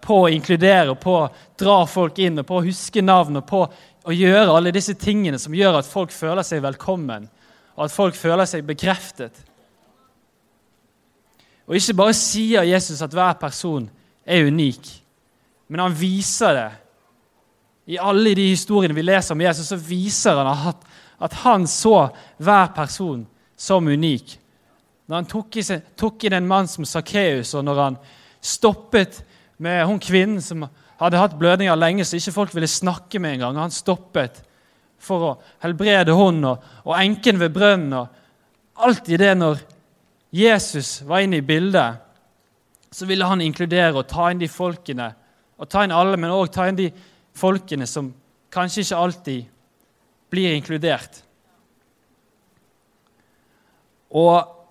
på 0.00 0.22
å 0.22 0.28
inkludere, 0.32 0.94
på 0.96 1.16
å 1.18 1.26
dra 1.60 1.82
folk 1.88 2.16
inn, 2.24 2.38
og 2.40 2.46
på 2.48 2.56
å 2.56 2.62
huske 2.64 3.02
navn 3.04 3.36
og 3.36 3.44
på 3.44 3.58
å 3.68 4.14
gjøre 4.16 4.54
alle 4.56 4.72
disse 4.72 4.94
tingene 4.96 5.36
som 5.40 5.52
gjør 5.52 5.76
at 5.82 5.88
folk 5.88 6.12
føler 6.12 6.46
seg 6.46 6.62
velkommen, 6.64 7.26
og 7.76 7.82
at 7.84 7.92
folk 7.92 8.16
føler 8.16 8.48
seg 8.48 8.64
bekreftet? 8.64 9.36
Og 11.68 11.76
ikke 11.76 11.96
bare 11.98 12.14
sier 12.16 12.64
Jesus 12.68 13.02
at 13.04 13.12
hver 13.12 13.36
person 13.40 13.90
er 14.24 14.48
unik, 14.48 14.88
men 15.68 15.82
han 15.84 15.98
viser 15.98 16.56
det. 16.56 16.70
I 17.92 18.00
alle 18.00 18.32
de 18.36 18.46
historiene 18.54 18.96
vi 18.96 19.04
leser 19.04 19.36
om 19.36 19.44
Jesus, 19.44 19.68
så 19.68 19.76
viser 19.76 20.40
han 20.40 20.70
at, 20.72 20.80
at 21.28 21.36
han 21.44 21.68
så 21.68 22.06
hver 22.40 22.72
person 22.72 23.26
som 23.60 23.84
unik. 23.84 24.38
Når 25.06 25.16
han 25.16 25.28
tok, 25.28 25.56
i, 25.60 25.64
tok 26.00 26.24
inn 26.24 26.36
en 26.38 26.48
mann 26.48 26.68
som 26.70 26.86
Sakkeus, 26.88 27.52
og 27.54 27.64
når 27.66 27.80
han 27.82 27.98
stoppet 28.44 29.20
med 29.62 29.84
hun 29.88 30.00
kvinnen 30.02 30.40
som 30.42 30.64
hadde 31.00 31.20
hatt 31.20 31.36
blødninger 31.38 31.76
lenge, 31.76 32.06
så 32.06 32.16
ikke 32.16 32.34
folk 32.34 32.54
ville 32.56 32.70
snakke 32.70 33.20
med 33.20 33.38
engang. 33.38 33.58
Han 33.60 33.74
stoppet 33.74 34.40
for 35.04 35.26
å 35.26 35.32
helbrede 35.64 36.14
hun 36.16 36.40
og, 36.48 36.64
og 36.86 36.96
enken 36.96 37.40
ved 37.40 37.52
brønnen. 37.52 37.92
og 37.92 39.08
i 39.08 39.20
det 39.20 39.34
når 39.36 39.60
Jesus 40.34 41.02
var 41.06 41.22
inne 41.22 41.38
i 41.38 41.46
bildet, 41.46 42.00
så 42.90 43.06
ville 43.06 43.26
han 43.26 43.42
inkludere 43.42 43.98
og 43.98 44.08
ta 44.08 44.30
inn 44.30 44.40
de 44.40 44.48
folkene. 44.48 45.12
Og 45.58 45.68
ta 45.70 45.84
inn 45.84 45.94
alle, 45.94 46.16
men 46.18 46.32
òg 46.34 46.50
ta 46.54 46.66
inn 46.68 46.78
de 46.78 46.88
folkene 47.34 47.86
som 47.86 48.12
kanskje 48.54 48.82
ikke 48.84 48.98
alltid 48.98 49.44
blir 50.30 50.54
inkludert. 50.56 51.20
Og 54.14 54.63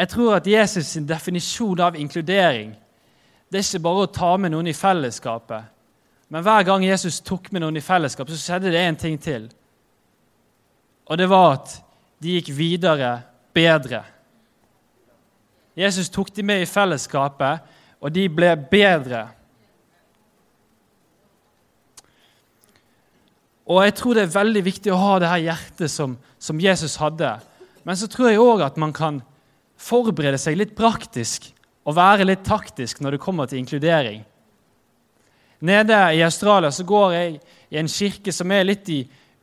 jeg 0.00 0.08
tror 0.08 0.38
at 0.38 0.46
Jesus' 0.48 0.94
sin 0.94 1.08
definisjon 1.08 1.80
av 1.84 1.96
inkludering 1.96 2.72
det 3.50 3.58
er 3.58 3.66
ikke 3.66 3.82
bare 3.82 4.04
å 4.06 4.12
ta 4.14 4.36
med 4.38 4.52
noen 4.54 4.70
i 4.70 4.76
fellesskapet. 4.76 5.64
Men 6.30 6.44
hver 6.46 6.62
gang 6.62 6.84
Jesus 6.86 7.18
tok 7.26 7.48
med 7.50 7.64
noen 7.64 7.80
i 7.80 7.82
fellesskapet, 7.82 8.36
så 8.38 8.52
skjedde 8.52 8.70
det 8.70 8.82
én 8.86 8.98
ting 8.98 9.16
til. 9.18 9.48
Og 11.10 11.18
det 11.18 11.26
var 11.28 11.56
at 11.56 11.72
de 12.22 12.36
gikk 12.36 12.52
videre 12.54 13.08
bedre. 13.52 14.04
Jesus 15.74 16.12
tok 16.14 16.30
de 16.36 16.44
med 16.46 16.62
i 16.62 16.70
fellesskapet, 16.70 17.66
og 18.00 18.14
de 18.14 18.28
ble 18.30 18.52
bedre. 18.70 19.24
Og 23.66 23.82
Jeg 23.84 23.94
tror 23.94 24.14
det 24.14 24.22
er 24.22 24.38
veldig 24.38 24.62
viktig 24.64 24.94
å 24.94 25.02
ha 25.02 25.18
det 25.18 25.32
her 25.32 25.42
hjertet 25.50 25.90
som, 25.90 26.14
som 26.38 26.62
Jesus 26.62 26.96
hadde. 27.02 27.34
Men 27.84 27.98
så 27.98 28.06
tror 28.10 28.30
jeg 28.30 28.42
òg 28.42 28.62
at 28.62 28.78
man 28.78 28.94
kan 28.94 29.20
forberede 29.80 30.38
seg 30.40 30.58
litt 30.58 30.74
praktisk 30.76 31.48
og 31.88 31.96
være 31.96 32.26
litt 32.28 32.44
taktisk 32.46 33.00
når 33.00 33.16
det 33.16 33.22
kommer 33.22 33.48
til 33.48 33.62
inkludering. 33.62 34.20
Nede 35.60 35.96
i 36.16 36.22
Australia 36.24 36.70
så 36.72 36.84
går 36.88 37.14
jeg 37.16 37.32
i 37.70 37.80
en 37.80 37.90
kirke 37.90 38.32
som 38.32 38.52
er 38.52 38.68
litt 38.68 38.88
i 38.92 39.00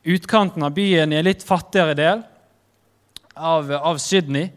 utkanten 0.08 0.64
av 0.66 0.74
byen, 0.74 1.12
i 1.12 1.18
en 1.18 1.26
litt 1.26 1.44
fattigere 1.46 1.94
del 1.98 2.22
av, 3.34 3.70
av 3.70 4.00
Sydney. 4.02 4.48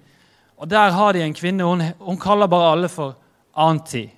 Og 0.58 0.70
Der 0.70 0.94
har 0.94 1.14
de 1.14 1.22
en 1.26 1.38
kvinne. 1.38 1.66
Hun, 1.66 1.84
hun 2.00 2.20
kaller 2.22 2.50
bare 2.50 2.74
alle 2.76 2.90
for 2.90 3.16
auntie. 3.54 4.10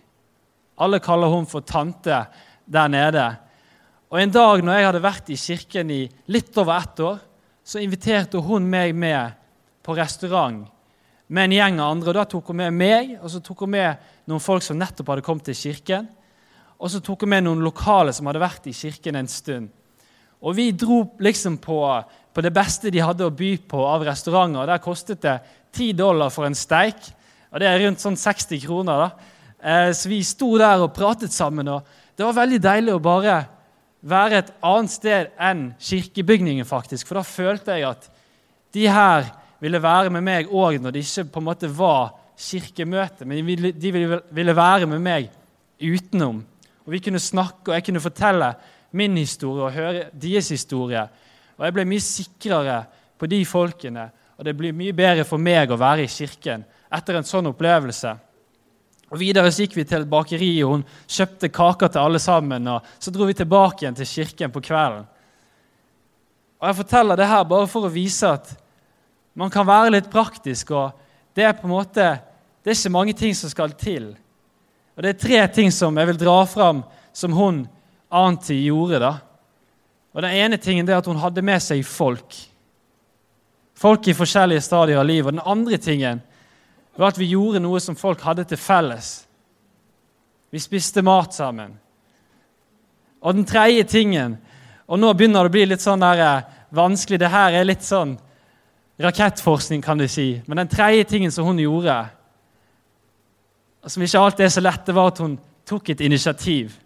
Alle 0.80 1.00
kaller 1.04 1.32
hun 1.32 1.48
for 1.48 1.64
tante 1.68 2.26
der 2.66 2.92
nede. 2.92 3.28
Og 4.12 4.20
En 4.22 4.32
dag 4.32 4.64
når 4.64 4.78
jeg 4.78 4.88
hadde 4.88 5.04
vært 5.04 5.32
i 5.34 5.40
kirken 5.40 5.92
i 5.92 6.02
litt 6.28 6.58
over 6.58 6.78
ett 6.78 7.00
år, 7.00 7.20
så 7.64 7.80
inviterte 7.80 8.42
hun 8.44 8.68
meg 8.68 8.96
med 8.96 9.40
på 9.84 9.96
restaurant 9.96 10.68
med 11.28 11.46
en 11.48 11.56
gjeng 11.58 11.80
av 11.80 11.94
andre. 11.94 12.10
og 12.10 12.16
Da 12.16 12.26
tok 12.30 12.52
hun 12.52 12.60
med 12.62 12.74
meg 12.74 13.16
og 13.22 13.30
så 13.32 13.42
tok 13.44 13.66
hun 13.66 13.74
med 13.76 14.10
noen 14.30 14.44
folk 14.44 14.64
som 14.66 14.78
nettopp 14.80 15.14
hadde 15.14 15.26
kommet 15.26 15.48
til 15.50 15.58
kirken. 15.58 16.10
Og 16.80 16.92
så 16.92 17.00
tok 17.04 17.24
hun 17.24 17.34
med 17.34 17.46
noen 17.46 17.64
lokale 17.64 18.14
som 18.14 18.28
hadde 18.28 18.44
vært 18.44 18.68
i 18.68 18.76
kirken 18.76 19.16
en 19.16 19.30
stund. 19.32 19.70
Og 20.44 20.56
Vi 20.56 20.72
dro 20.76 21.04
liksom 21.24 21.58
på, 21.58 21.80
på 22.34 22.42
det 22.44 22.52
beste 22.54 22.92
de 22.92 23.00
hadde 23.00 23.26
å 23.26 23.32
by 23.32 23.56
på 23.68 23.86
av 23.88 24.04
restauranter. 24.04 24.68
Der 24.68 24.84
kostet 24.84 25.22
det 25.24 25.40
10 25.72 25.94
dollar 25.94 26.34
for 26.34 26.46
en 26.46 26.58
steik. 26.58 27.00
Og 27.54 27.62
det 27.62 27.70
er 27.70 27.80
rundt 27.86 28.04
sånn 28.04 28.20
60 28.20 28.66
kroner. 28.66 29.06
da. 29.06 29.32
Eh, 29.64 29.92
så 29.96 30.10
vi 30.12 30.20
sto 30.28 30.52
der 30.60 30.84
og 30.84 30.94
pratet 30.94 31.32
sammen. 31.32 31.68
og 31.68 31.88
Det 32.16 32.26
var 32.26 32.36
veldig 32.44 32.60
deilig 32.60 32.94
å 32.94 33.02
bare 33.02 33.38
være 34.04 34.42
et 34.42 34.52
annet 34.62 34.92
sted 34.92 35.32
enn 35.40 35.70
kirkebygningen, 35.80 36.66
faktisk. 36.68 37.08
For 37.08 37.16
da 37.16 37.24
følte 37.24 37.78
jeg 37.78 37.88
at 37.88 38.10
de 38.76 38.88
her 38.92 39.30
ville 39.64 39.80
være 39.82 40.12
med 40.12 40.26
meg 40.26 40.52
òg 40.52 40.82
når 40.82 40.92
det 40.94 41.06
ikke 41.06 41.30
på 41.32 41.42
en 41.42 41.48
måte 41.48 41.70
var 41.72 42.12
kirkemøte. 42.40 43.26
Men 43.26 43.40
de 43.40 43.92
ville, 43.94 44.56
være 44.56 44.90
med 44.90 45.00
meg 45.04 45.30
utenom. 45.80 46.44
Og 46.84 46.92
Vi 46.92 47.00
kunne 47.00 47.20
snakke, 47.20 47.72
og 47.72 47.76
jeg 47.78 47.86
kunne 47.86 48.04
fortelle 48.04 48.54
min 48.92 49.16
historie 49.18 49.64
og 49.64 49.72
høre 49.72 50.10
deres 50.12 50.50
historie. 50.50 51.08
Og 51.58 51.66
Jeg 51.66 51.74
ble 51.74 51.86
mye 51.88 52.04
sikrere 52.04 52.84
på 53.18 53.30
de 53.30 53.46
folkene, 53.46 54.10
og 54.38 54.46
det 54.46 54.58
blir 54.58 54.76
mye 54.76 54.94
bedre 54.94 55.24
for 55.24 55.40
meg 55.40 55.72
å 55.72 55.80
være 55.80 56.04
i 56.04 56.12
kirken 56.12 56.66
etter 56.94 57.18
en 57.18 57.26
sånn 57.26 57.48
opplevelse. 57.54 58.12
Og 59.14 59.20
Videre 59.22 59.52
så 59.54 59.64
gikk 59.64 59.78
vi 59.78 59.86
til 59.86 60.04
et 60.04 60.10
bakeri, 60.10 60.52
og 60.66 60.72
hun 60.74 60.84
kjøpte 61.08 61.52
kaker 61.54 61.92
til 61.94 62.02
alle 62.02 62.20
sammen. 62.20 62.68
og 62.68 62.82
Så 63.00 63.14
dro 63.14 63.28
vi 63.30 63.38
tilbake 63.38 63.86
igjen 63.86 63.96
til 63.96 64.10
kirken 64.10 64.52
på 64.52 64.62
kvelden. 64.62 65.06
Og 66.60 66.68
Jeg 66.68 66.76
forteller 66.76 67.16
det 67.16 67.28
her 67.28 67.44
bare 67.44 67.68
for 67.68 67.86
å 67.86 67.94
vise 67.94 68.28
at 68.28 68.56
man 69.34 69.50
kan 69.50 69.68
være 69.68 69.96
litt 69.96 70.10
praktisk. 70.12 70.72
og 70.72 70.92
Det 71.36 71.44
er 71.44 71.54
på 71.54 71.68
en 71.68 71.74
måte, 71.74 72.20
det 72.64 72.72
er 72.72 72.78
ikke 72.78 72.90
mange 72.90 73.14
ting 73.14 73.36
som 73.36 73.50
skal 73.50 73.72
til. 73.72 74.16
Og 74.96 75.04
Det 75.04 75.10
er 75.10 75.28
tre 75.28 75.48
ting 75.48 75.72
som 75.72 75.98
jeg 75.98 76.08
vil 76.08 76.18
dra 76.22 76.46
fram 76.46 76.84
som 77.14 77.34
hun 77.34 77.68
Anti 78.12 78.66
gjorde. 78.66 79.00
da. 79.00 79.18
Og 80.14 80.22
Den 80.22 80.32
ene 80.32 80.58
tingen 80.58 80.90
er 80.90 80.98
at 80.98 81.06
hun 81.06 81.18
hadde 81.18 81.42
med 81.42 81.62
seg 81.62 81.86
folk. 81.86 82.36
Folk 83.74 84.08
i 84.08 84.14
forskjellige 84.14 84.62
stadier 84.62 85.00
av 85.00 85.06
livet. 85.06 85.28
Og 85.28 85.34
den 85.34 85.52
andre 85.52 85.78
tingen 85.78 86.22
var 86.96 87.08
at 87.08 87.18
vi 87.18 87.32
gjorde 87.34 87.60
noe 87.60 87.80
som 87.80 87.96
folk 87.96 88.22
hadde 88.22 88.46
til 88.46 88.58
felles. 88.58 89.26
Vi 90.52 90.60
spiste 90.60 91.02
mat 91.02 91.34
sammen. 91.34 91.74
Og 93.22 93.34
den 93.34 93.46
tredje 93.46 93.84
tingen 93.84 94.38
Og 94.86 95.00
nå 95.00 95.14
begynner 95.16 95.48
det 95.48 95.50
å 95.50 95.54
bli 95.54 95.66
litt 95.66 95.82
sånn 95.82 96.02
der, 96.04 96.20
eh, 96.20 96.44
vanskelig. 96.76 97.18
Det 97.18 97.30
her 97.32 97.54
er 97.54 97.64
litt 97.64 97.82
sånn 97.82 98.18
rakettforskning, 99.04 99.84
kan 99.84 100.00
du 100.00 100.08
si. 100.08 100.42
Men 100.48 100.64
den 100.64 100.72
tredje 100.72 101.04
tingen 101.04 101.32
som 101.32 101.46
hun 101.46 101.60
gjorde, 101.60 101.96
som 103.88 104.04
ikke 104.04 104.20
alltid 104.20 104.46
er 104.46 104.54
så 104.56 104.64
lett, 104.64 104.86
det 104.88 104.96
var 104.96 105.12
at 105.12 105.20
hun 105.24 105.38
tok 105.68 105.90
et 105.90 106.02
initiativ. 106.02 106.78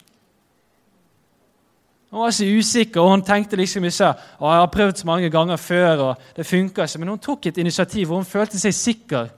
Hun 2.10 2.24
var 2.24 2.32
ikke 2.32 2.60
usikker, 2.60 3.02
og 3.02 3.12
hun 3.12 3.26
tenkte 3.26 3.60
liksom 3.60 3.86
ikke 3.86 4.14
å, 4.14 4.48
jeg 4.48 4.62
har 4.62 4.72
prøvd 4.74 5.02
så 5.02 5.10
mange 5.10 5.30
ganger 5.30 5.60
før. 5.60 6.04
og 6.08 6.16
det 6.36 6.46
funker 6.48 6.84
ikke, 6.84 7.00
Men 7.00 7.10
hun 7.10 7.20
tok 7.20 7.46
et 7.46 7.58
initiativ, 7.58 8.12
og 8.12 8.16
hun 8.18 8.26
følte 8.26 8.60
seg 8.60 8.74
sikker. 8.74 9.30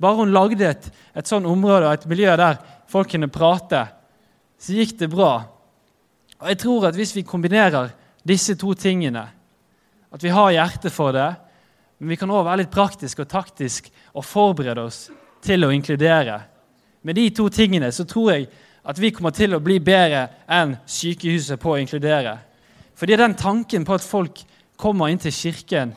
Bare 0.00 0.16
hun 0.16 0.32
lagde 0.32 0.64
et, 0.64 0.90
et 1.14 1.26
sånn 1.26 1.46
område 1.46 1.86
og 1.86 1.92
et 1.92 2.06
miljø 2.06 2.36
der 2.36 2.58
folk 2.88 3.10
kunne 3.10 3.28
prate, 3.28 3.86
så 4.58 4.72
gikk 4.72 4.98
det 4.98 5.10
bra. 5.10 5.44
Og 6.38 6.48
jeg 6.48 6.58
tror 6.58 6.86
at 6.88 6.94
Hvis 6.94 7.16
vi 7.16 7.22
kombinerer 7.22 7.90
disse 8.26 8.54
to 8.54 8.74
tingene, 8.74 9.26
at 10.12 10.24
vi 10.24 10.32
har 10.32 10.54
hjerte 10.54 10.90
for 10.92 11.12
det, 11.12 11.28
men 11.98 12.12
vi 12.12 12.18
kan 12.20 12.30
òg 12.30 12.46
være 12.46 12.62
litt 12.62 12.72
praktisk 12.72 13.24
og 13.24 13.30
taktisk 13.30 13.90
og 14.14 14.24
forberede 14.24 14.84
oss 14.86 15.08
til 15.44 15.64
å 15.64 15.72
inkludere 15.74 16.40
Med 17.02 17.14
de 17.14 17.28
to 17.30 17.46
tingene 17.48 17.92
så 17.94 18.04
tror 18.04 18.32
jeg 18.32 18.48
at 18.90 18.98
vi 18.98 19.12
kommer 19.14 19.30
til 19.30 19.54
å 19.54 19.60
bli 19.62 19.78
bedre 19.80 20.24
enn 20.50 20.74
sykehuset 20.86 21.60
på 21.62 21.70
å 21.70 21.78
inkludere. 21.78 22.34
Fordi 22.98 23.16
den 23.16 23.36
tanken 23.38 23.84
på 23.86 23.94
at 23.94 24.04
folk 24.04 24.40
kommer 24.76 25.08
inn 25.08 25.20
til 25.22 25.32
kirken 25.32 25.94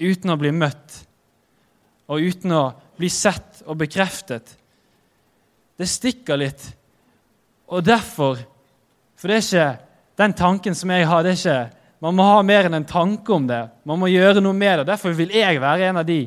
uten 0.00 0.32
å 0.32 0.36
bli 0.40 0.50
møtt 0.50 0.96
og 2.10 2.26
uten 2.26 2.52
å 2.56 2.64
bli 2.98 3.08
sett 3.08 3.62
og 3.66 3.78
bekreftet, 3.78 4.56
det 5.78 5.88
stikker 5.88 6.40
litt. 6.40 6.64
Og 7.70 7.84
derfor 7.86 8.42
For 9.20 9.28
det 9.28 9.36
er 9.36 9.42
ikke 9.44 9.86
den 10.16 10.32
tanken 10.32 10.74
som 10.74 10.90
jeg 10.90 11.04
har. 11.06 11.22
det 11.22 11.30
er 11.30 11.36
ikke, 11.36 11.79
Man 12.00 12.16
må 12.16 12.24
ha 12.24 12.42
mer 12.46 12.66
enn 12.66 12.78
en 12.78 12.88
tanke 12.88 13.32
om 13.34 13.46
det. 13.48 13.60
Man 13.84 14.00
må 14.00 14.08
gjøre 14.08 14.40
noe 14.40 14.56
med 14.56 14.80
det. 14.80 14.86
Derfor 14.88 15.12
vil 15.16 15.34
jeg 15.36 15.60
være 15.60 15.90
en 15.90 16.00
av 16.00 16.06
de 16.08 16.22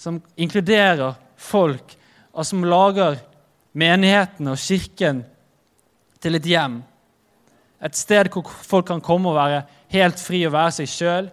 som 0.00 0.16
inkluderer 0.40 1.18
folk, 1.36 1.96
og 2.32 2.46
som 2.48 2.64
lager 2.64 3.18
menigheten 3.76 4.48
og 4.48 4.60
kirken 4.60 5.20
til 6.20 6.38
et 6.38 6.48
hjem. 6.48 6.78
Et 7.84 7.96
sted 7.96 8.30
hvor 8.32 8.48
folk 8.48 8.88
kan 8.88 9.04
komme 9.04 9.28
og 9.28 9.36
være 9.36 9.60
helt 9.92 10.20
fri 10.20 10.42
og 10.48 10.54
være 10.56 10.78
seg 10.80 10.88
sjøl. 10.88 11.28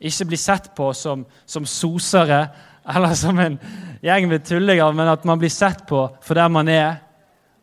Ikke 0.00 0.26
bli 0.32 0.40
sett 0.40 0.70
på 0.74 0.90
som, 0.96 1.22
som 1.46 1.66
sosere 1.68 2.44
eller 2.90 3.14
som 3.14 3.38
en 3.38 3.58
gjeng 4.02 4.26
med 4.30 4.46
tullinger, 4.48 4.94
men 4.96 5.10
at 5.12 5.26
man 5.28 5.38
blir 5.38 5.52
sett 5.52 5.84
på 5.86 6.06
for 6.24 6.38
der 6.38 6.50
man 6.50 6.70
er. 6.72 7.02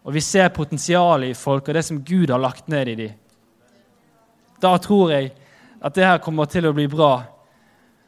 Og 0.08 0.16
vi 0.16 0.24
ser 0.24 0.54
potensialet 0.56 1.34
i 1.34 1.38
folk 1.38 1.68
og 1.68 1.76
det 1.76 1.84
som 1.84 2.04
Gud 2.06 2.32
har 2.32 2.40
lagt 2.40 2.70
ned 2.72 2.94
i 2.94 3.00
dem. 3.02 3.16
Da 4.58 4.74
tror 4.82 5.12
jeg 5.14 5.32
at 5.86 5.94
det 5.94 6.06
her 6.06 6.18
kommer 6.18 6.48
til 6.50 6.66
å 6.66 6.74
bli 6.74 6.88
bra. 6.90 7.20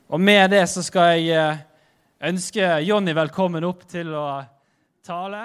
Og 0.09 0.21
med 0.21 0.49
det 0.49 0.63
så 0.71 0.81
skal 0.81 1.19
jeg 1.19 1.35
eh, 1.37 1.59
ønske 2.25 2.71
Jonny 2.87 3.13
velkommen 3.13 3.67
opp 3.67 3.83
til 3.89 4.09
å 4.17 4.41
tale. 5.05 5.43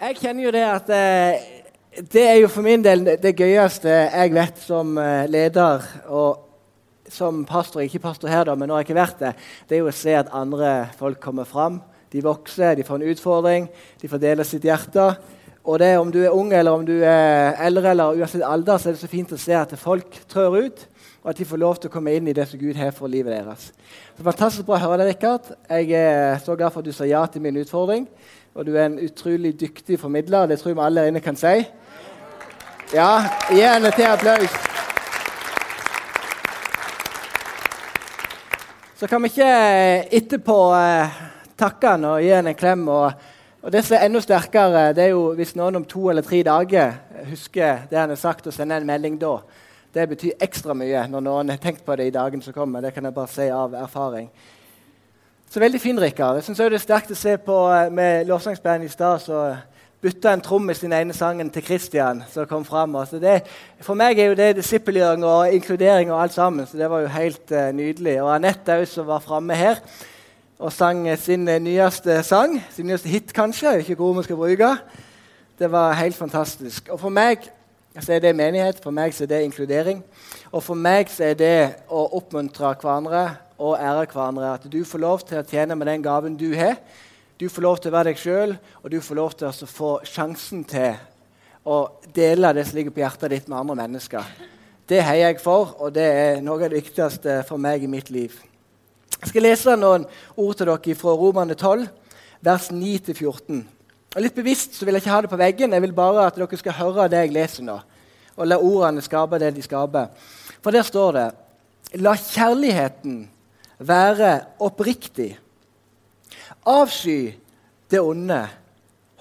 Jeg 0.00 0.20
kjenner 0.20 0.46
jo 0.46 0.52
det 0.54 0.62
at 0.62 0.92
eh, 0.94 1.48
det 2.06 2.22
er 2.22 2.38
jo 2.38 2.52
for 2.54 2.62
min 2.62 2.86
del 2.86 3.02
det 3.18 3.34
gøyeste 3.34 3.90
jeg 3.90 4.36
vet 4.36 4.62
som 4.62 4.94
eh, 5.02 5.26
leder. 5.26 5.82
og 6.06 6.46
som 7.10 7.42
pastor, 7.42 7.82
ikke 7.82 7.98
pastor 7.98 8.30
her, 8.30 8.44
da, 8.46 8.54
men 8.54 8.68
nå 8.70 8.76
har 8.76 8.84
jeg 8.84 8.92
ikke 8.92 9.00
vært 9.00 9.22
det, 9.24 9.30
det 9.66 9.74
er 9.74 9.80
jo 9.80 9.88
å 9.90 9.94
se 9.98 10.12
at 10.14 10.28
andre 10.30 10.68
folk 10.94 11.18
kommer 11.18 11.42
fram. 11.42 11.80
De 12.14 12.22
vokser, 12.22 12.76
de 12.78 12.84
får 12.86 13.00
en 13.00 13.10
utfordring, 13.10 13.66
de 13.98 14.10
får 14.12 14.22
dele 14.22 14.46
sitt 14.46 14.62
hjerte. 14.62 15.08
Og 15.70 15.78
det 15.78 15.98
Om 15.98 16.08
du 16.10 16.18
er 16.24 16.34
ung 16.34 16.52
eller 16.52 16.72
om 16.72 16.86
du 16.86 16.96
er 17.06 17.54
eldre, 17.62 17.90
eller 17.90 18.16
uansett 18.18 18.42
alder, 18.42 18.78
så 18.78 18.88
er 18.88 18.96
det 18.96 19.00
så 19.04 19.10
fint 19.10 19.32
å 19.32 19.36
se 19.38 19.54
at 19.54 19.74
folk 19.78 20.16
trør 20.26 20.56
ut, 20.66 20.82
og 21.22 21.30
at 21.30 21.38
de 21.38 21.46
får 21.46 21.60
lov 21.62 21.78
til 21.78 21.90
å 21.90 21.92
komme 21.94 22.14
inn 22.16 22.26
i 22.26 22.34
det 22.34 22.48
som 22.50 22.58
Gud 22.58 22.74
har 22.74 22.90
for 22.96 23.12
livet 23.12 23.36
deres. 23.36 23.68
Så 24.16 24.26
Fantastisk 24.26 24.66
bra 24.66 24.80
å 24.80 24.82
høre 24.82 25.04
deg, 25.04 25.12
Rikard. 25.12 25.52
Jeg 25.70 25.92
er 25.94 26.42
så 26.42 26.56
glad 26.58 26.74
for 26.74 26.82
at 26.82 26.90
du 26.90 26.96
sa 26.96 27.06
ja 27.06 27.22
til 27.30 27.44
min 27.44 27.60
utfordring. 27.62 28.08
Og 28.58 28.66
du 28.66 28.72
er 28.74 28.88
en 28.88 28.98
utrolig 28.98 29.54
dyktig 29.60 30.00
formidler. 30.00 30.50
Det 30.50 30.58
tror 30.58 30.72
jeg 30.72 30.80
vi 30.80 30.86
alle 30.88 31.06
inne 31.12 31.22
kan 31.22 31.38
si. 31.38 31.54
Ja, 32.90 33.12
gi 33.54 33.62
henne 33.62 33.94
til 33.94 34.10
applaus. 34.10 34.56
Så 38.98 39.06
kan 39.06 39.22
vi 39.22 39.30
ikke 39.30 39.52
etterpå 40.18 40.62
eh, 40.82 41.20
takke 41.54 41.94
han 41.94 42.10
og 42.10 42.24
gi 42.24 42.34
henne 42.34 42.56
en 42.56 42.58
klem. 42.58 42.88
Og, 42.90 43.29
og, 43.62 43.72
det 43.72 43.84
som 43.84 43.96
er 43.96 44.06
enda 44.06 44.20
sterkere, 44.24 44.92
det 44.96 45.04
er 45.04 45.12
jo 45.14 45.32
hvis 45.38 45.56
noen 45.58 45.80
om 45.80 45.84
to 45.88 46.08
eller 46.10 46.24
tre 46.26 46.42
dager 46.46 46.94
husker 47.28 47.84
det 47.90 47.98
han 47.98 48.12
har 48.12 48.20
sagt, 48.20 48.46
og 48.46 48.54
sender 48.56 48.80
en 48.80 48.88
melding 48.88 49.18
da. 49.20 49.38
Det 49.94 50.06
betyr 50.08 50.42
ekstra 50.42 50.74
mye 50.74 51.02
når 51.10 51.24
noen 51.26 51.50
har 51.50 51.58
tenkt 51.60 51.84
på 51.84 51.96
det 51.98 52.06
i 52.08 52.14
dagen 52.14 52.42
som 52.42 52.54
kommer. 52.54 52.80
Det 52.80 52.94
kan 52.94 53.04
jeg 53.04 53.14
bare 53.14 53.32
si 53.32 53.48
av 53.50 53.74
erfaring. 53.74 54.30
Så 55.50 55.60
veldig 55.60 55.80
fin, 55.80 55.98
Rikard. 56.00 56.38
Jeg 56.38 56.44
synes 56.46 56.58
det 56.58 56.72
er 56.72 56.82
sterkt 56.84 57.10
å 57.10 57.18
se 57.18 57.34
på 57.42 57.56
eh, 57.74 57.88
med 57.90 58.28
lovsangsbandet 58.28 58.86
i 58.86 58.92
stad. 58.92 59.18
så 59.18 59.40
bytta 60.00 60.32
en 60.32 60.40
trommis 60.40 60.78
sin 60.80 60.92
ene 60.92 61.12
sangen 61.12 61.50
til 61.50 61.64
Christian. 61.64 62.22
som 62.32 62.46
kom 62.46 62.64
frem. 62.64 62.94
Altså 62.96 63.40
for 63.80 63.94
meg 63.94 64.18
er 64.18 64.30
jo 64.30 64.34
det 64.34 64.56
disippelgjøring 64.56 65.24
og 65.24 65.52
inkludering 65.52 66.12
og 66.12 66.22
alt 66.22 66.32
sammen. 66.32 66.66
Så 66.66 66.78
det 66.78 66.90
var 66.90 67.00
jo 67.00 67.06
helt 67.06 67.52
uh, 67.52 67.72
nydelig. 67.72 68.22
Og 68.22 68.34
Anette 68.34 68.78
òg, 68.78 68.86
som 68.86 69.06
var 69.06 69.20
framme 69.20 69.54
her 69.54 69.76
og 70.60 70.72
sang 70.72 71.06
sin 71.18 71.48
nyeste 71.64 72.20
sang. 72.22 72.58
Sin 72.70 72.86
nyeste 72.86 73.08
hit, 73.08 73.32
kanskje. 73.32 73.78
Ikke 73.80 73.96
hvor 73.98 74.12
vi 74.18 74.26
skal 74.28 74.36
bruke. 74.36 74.70
Det 75.58 75.72
var 75.72 75.96
helt 75.98 76.16
fantastisk. 76.16 76.88
Og 76.92 77.00
for 77.00 77.08
meg 77.08 77.48
så 78.00 78.12
er 78.12 78.22
det 78.22 78.36
menighet, 78.36 78.78
for 78.82 78.94
meg 78.94 79.14
så 79.16 79.24
er 79.24 79.32
det 79.32 79.42
inkludering. 79.48 80.04
Og 80.52 80.62
for 80.62 80.78
meg 80.78 81.10
så 81.10 81.32
er 81.32 81.38
det 81.40 81.54
å 81.88 82.06
oppmuntre 82.20 82.74
hverandre 82.76 83.24
og 83.58 83.78
ære 83.80 84.06
hverandre. 84.12 84.54
At 84.54 84.68
du 84.72 84.84
får 84.84 85.02
lov 85.02 85.24
til 85.24 85.40
å 85.40 85.46
tjene 85.48 85.76
med 85.76 85.88
den 85.88 86.04
gaven 86.04 86.36
du 86.36 86.52
har 86.54 86.76
du 87.40 87.48
får 87.48 87.64
lov 87.64 87.78
til 87.80 87.88
å 87.88 87.94
være 87.94 88.10
deg 88.10 88.18
sjøl, 88.20 88.50
og 88.84 88.90
du 88.92 88.98
får 89.00 89.16
lov 89.16 89.30
til 89.32 89.46
å 89.48 89.68
få 89.72 89.90
sjansen 90.04 90.60
til 90.68 90.98
å 91.64 91.78
dele 92.12 92.50
det 92.52 92.66
som 92.68 92.76
ligger 92.76 92.92
på 92.92 93.00
hjertet 93.00 93.32
ditt, 93.32 93.48
med 93.48 93.62
andre 93.62 93.78
mennesker. 93.78 94.34
Det 94.84 95.00
heier 95.06 95.30
jeg 95.30 95.40
for, 95.40 95.72
og 95.80 95.94
det 95.96 96.04
er 96.04 96.44
noe 96.44 96.60
av 96.60 96.68
det 96.68 96.82
viktigste 96.82 97.40
for 97.48 97.56
meg 97.56 97.86
i 97.86 97.88
mitt 97.88 98.12
liv. 98.12 98.36
Jeg 99.20 99.28
skal 99.28 99.44
lese 99.44 99.76
noen 99.76 100.06
ord 100.40 100.56
til 100.56 100.70
dere 100.70 100.96
fra 100.96 101.12
Romane 101.12 101.54
12, 101.54 101.84
vers 102.40 102.70
9-14. 102.72 103.60
Og 104.16 104.24
Litt 104.24 104.34
bevisst 104.34 104.78
så 104.78 104.86
vil 104.86 104.96
jeg 104.96 105.04
ikke 105.04 105.12
ha 105.12 105.20
det 105.22 105.30
på 105.30 105.38
veggen, 105.40 105.74
jeg 105.76 105.84
vil 105.84 105.92
bare 105.94 106.24
at 106.26 106.38
dere 106.40 106.58
skal 106.58 106.78
høre 106.78 107.08
det 107.12 107.20
jeg 107.26 107.34
leser 107.36 107.66
nå. 107.66 107.76
Og 108.40 108.48
la 108.48 108.56
ordene 108.56 109.04
skape 109.04 109.38
det 109.42 109.52
de 109.54 109.64
skaper. 109.64 110.08
For 110.64 110.72
der 110.72 110.86
står 110.86 111.12
det 111.18 111.28
La 112.00 112.14
kjærligheten 112.14 113.24
være 113.82 114.32
oppriktig. 114.62 115.34
Avsky 116.68 117.34
det 117.90 118.00
onde. 118.00 118.40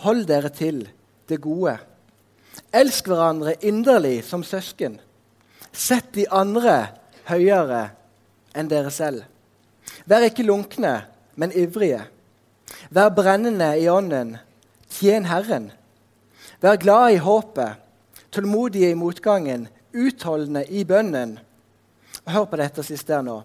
Hold 0.06 0.26
dere 0.30 0.52
til 0.54 0.84
det 1.28 1.42
gode. 1.44 1.76
Elsk 2.72 3.10
hverandre 3.10 3.58
inderlig 3.66 4.22
som 4.24 4.46
søsken. 4.48 5.00
Sett 5.74 6.14
de 6.16 6.28
andre 6.32 6.78
høyere 7.28 7.90
enn 8.56 8.70
dere 8.72 8.94
selv. 8.94 9.26
Vær 10.10 10.26
ikke 10.26 10.44
lunkne, 10.48 11.04
men 11.38 11.54
ivrige. 11.54 12.02
Vær 12.90 13.12
brennende 13.14 13.76
i 13.78 13.86
ånden. 13.90 14.38
Tjen 14.90 15.28
Herren. 15.30 15.70
Vær 16.62 16.80
glad 16.82 17.14
i 17.14 17.22
håpet, 17.22 17.78
tålmodige 18.32 18.90
i 18.90 18.98
motgangen, 18.98 19.68
utholdende 19.94 20.66
i 20.66 20.84
bønnen. 20.84 21.38
Hør 22.26 22.50
på 22.50 22.58
dette 22.60 22.84
siste 22.84 23.14
her 23.14 23.22
nå. 23.26 23.38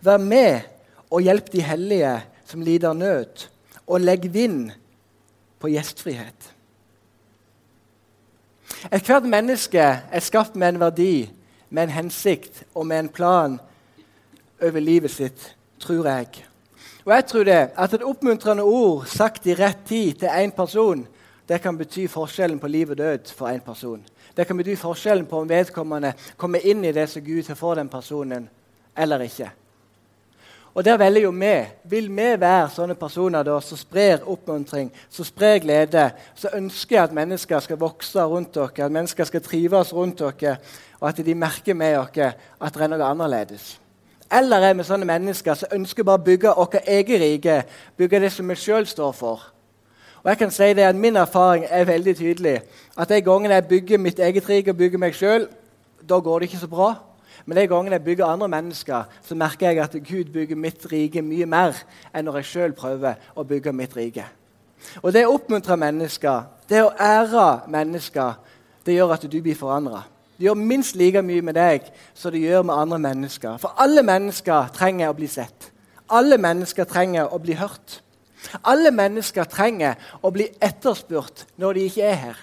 Vær 0.00 0.22
med 0.22 0.62
og 1.10 1.26
hjelp 1.26 1.50
de 1.52 1.62
hellige 1.62 2.14
som 2.46 2.62
lider 2.62 2.94
nød, 2.94 3.48
og 3.86 4.00
legg 4.00 4.30
vind 4.32 4.70
på 5.58 5.70
gjestfrihet. 5.74 6.52
Ethvert 8.94 9.26
menneske 9.26 9.82
er 9.82 10.22
skapt 10.22 10.54
med 10.54 10.74
en 10.74 10.80
verdi, 10.80 11.26
med 11.70 11.88
en 11.88 11.96
hensikt 11.98 12.62
og 12.74 12.86
med 12.86 12.98
en 12.98 13.08
plan 13.10 13.58
over 14.62 14.80
livet 14.80 15.10
sitt, 15.10 15.55
tror 15.80 16.06
jeg. 16.08 16.46
Og 17.04 17.12
jeg 17.14 17.26
tror 17.26 17.44
det, 17.44 17.60
at 17.78 17.94
et 17.94 18.02
oppmuntrende 18.02 18.62
ord 18.62 19.04
sagt 19.06 19.46
i 19.46 19.54
rett 19.54 19.84
tid 19.86 20.14
til 20.22 20.28
én 20.28 20.50
person, 20.50 21.06
det 21.48 21.60
kan 21.62 21.78
bety 21.78 22.08
forskjellen 22.10 22.58
på 22.58 22.68
liv 22.68 22.90
og 22.90 22.98
død 22.98 23.30
for 23.36 23.48
én 23.48 23.62
person. 23.62 24.02
Det 24.36 24.46
kan 24.46 24.56
bety 24.56 24.74
forskjellen 24.76 25.26
på 25.26 25.40
om 25.40 25.48
vedkommende 25.48 26.12
kommer 26.36 26.66
inn 26.66 26.84
i 26.84 26.92
det 26.92 27.06
som 27.08 27.22
Gud 27.22 27.46
har 27.48 27.54
for 27.54 27.74
den 27.74 27.88
personen, 27.88 28.48
eller 28.96 29.22
ikke. 29.22 29.50
Og 30.74 30.84
der 30.84 30.96
velger 30.96 31.22
jo 31.22 31.30
vi. 31.30 31.54
Vil 31.84 32.10
vi 32.10 32.26
være 32.40 32.68
sånne 32.68 32.94
personer 33.00 33.46
da, 33.46 33.54
som 33.64 33.78
sprer 33.80 34.26
oppmuntring, 34.28 34.90
som 35.08 35.24
sprer 35.24 35.62
glede, 35.64 36.10
som 36.34 36.58
ønsker 36.58 37.00
at 37.00 37.14
mennesker 37.16 37.60
skal 37.64 37.80
vokse 37.80 38.20
rundt 38.20 38.54
dere, 38.54 38.84
at 38.84 38.92
mennesker 38.92 39.24
skal 39.24 39.40
trives 39.40 39.94
rundt 39.94 40.20
dere, 40.20 40.58
og 41.00 41.08
at 41.08 41.24
de 41.24 41.34
merker 41.34 41.74
med 41.74 41.96
dere 42.12 42.34
at 42.60 42.74
det 42.74 42.82
er 42.82 42.92
noe 42.92 43.08
annerledes? 43.08 43.76
Eller 44.32 44.64
er 44.64 44.74
vi 44.74 44.84
sånne 44.86 45.06
mennesker 45.06 45.54
som 45.54 45.74
ønsker 45.76 46.04
bare 46.06 46.18
å 46.18 46.24
bygge 46.26 46.54
vårt 46.56 46.80
eget 46.82 47.20
rike, 47.22 47.60
bygge 47.96 48.20
det 48.20 48.32
som 48.34 48.48
vi 48.48 48.56
sjøl 48.58 48.86
står 48.86 49.12
for? 49.14 49.44
Og 50.24 50.30
jeg 50.32 50.38
kan 50.40 50.50
si 50.50 50.72
det 50.74 50.82
at 50.82 50.96
Min 50.98 51.16
erfaring 51.16 51.64
er 51.70 51.84
veldig 51.86 52.16
tydelig. 52.16 52.60
At 52.98 53.08
de 53.08 53.20
gangene 53.22 53.54
jeg 53.54 53.68
bygger 53.68 53.98
mitt 53.98 54.18
eget 54.18 54.48
rike 54.48 54.70
og 54.70 54.76
bygger 54.76 54.98
meg 54.98 55.14
sjøl, 55.14 55.46
da 56.02 56.18
går 56.18 56.38
det 56.38 56.48
ikke 56.48 56.64
så 56.64 56.70
bra. 56.70 56.94
Men 57.46 57.56
de 57.56 57.66
gangene 57.70 57.94
jeg 57.94 58.04
bygger 58.04 58.26
andre 58.26 58.48
mennesker, 58.48 59.04
så 59.22 59.34
merker 59.34 59.70
jeg 59.70 59.78
at 59.78 59.92
Gud 59.92 60.32
bygger 60.32 60.56
mitt 60.56 60.86
rike 60.92 61.22
mye 61.22 61.46
mer 61.46 61.78
enn 62.10 62.26
når 62.26 62.40
jeg 62.40 62.50
sjøl 62.50 62.74
prøver 62.74 63.14
å 63.36 63.44
bygge 63.46 63.72
mitt 63.72 63.94
rike. 63.96 64.24
Og 65.02 65.12
Det 65.12 65.26
å 65.26 65.36
oppmuntre 65.36 65.76
mennesker, 65.76 66.42
det 66.68 66.82
å 66.82 66.90
ære 66.98 67.68
mennesker, 67.70 68.34
det 68.86 68.94
gjør 68.98 69.14
at 69.14 69.30
du 69.30 69.40
blir 69.42 69.54
forandra. 69.54 70.02
Det 70.36 70.44
gjør 70.44 70.58
minst 70.60 70.96
like 70.96 71.22
mye 71.24 71.42
med 71.42 71.56
deg 71.56 71.86
som 72.14 72.32
det 72.32 72.42
gjør 72.44 72.66
med 72.68 72.76
andre 72.76 72.98
mennesker. 72.98 73.56
For 73.62 73.72
alle 73.80 74.02
mennesker 74.04 74.68
trenger 74.76 75.08
å 75.08 75.16
bli 75.16 75.28
sett. 75.32 75.70
Alle 76.12 76.36
mennesker 76.38 76.84
trenger 76.84 77.32
å 77.32 77.40
bli 77.42 77.56
hørt. 77.56 78.00
Alle 78.62 78.92
mennesker 78.94 79.48
trenger 79.50 79.96
å 80.22 80.30
bli 80.30 80.50
etterspurt 80.62 81.46
når 81.58 81.78
de 81.78 81.86
ikke 81.88 82.04
er 82.04 82.20
her. 82.26 82.42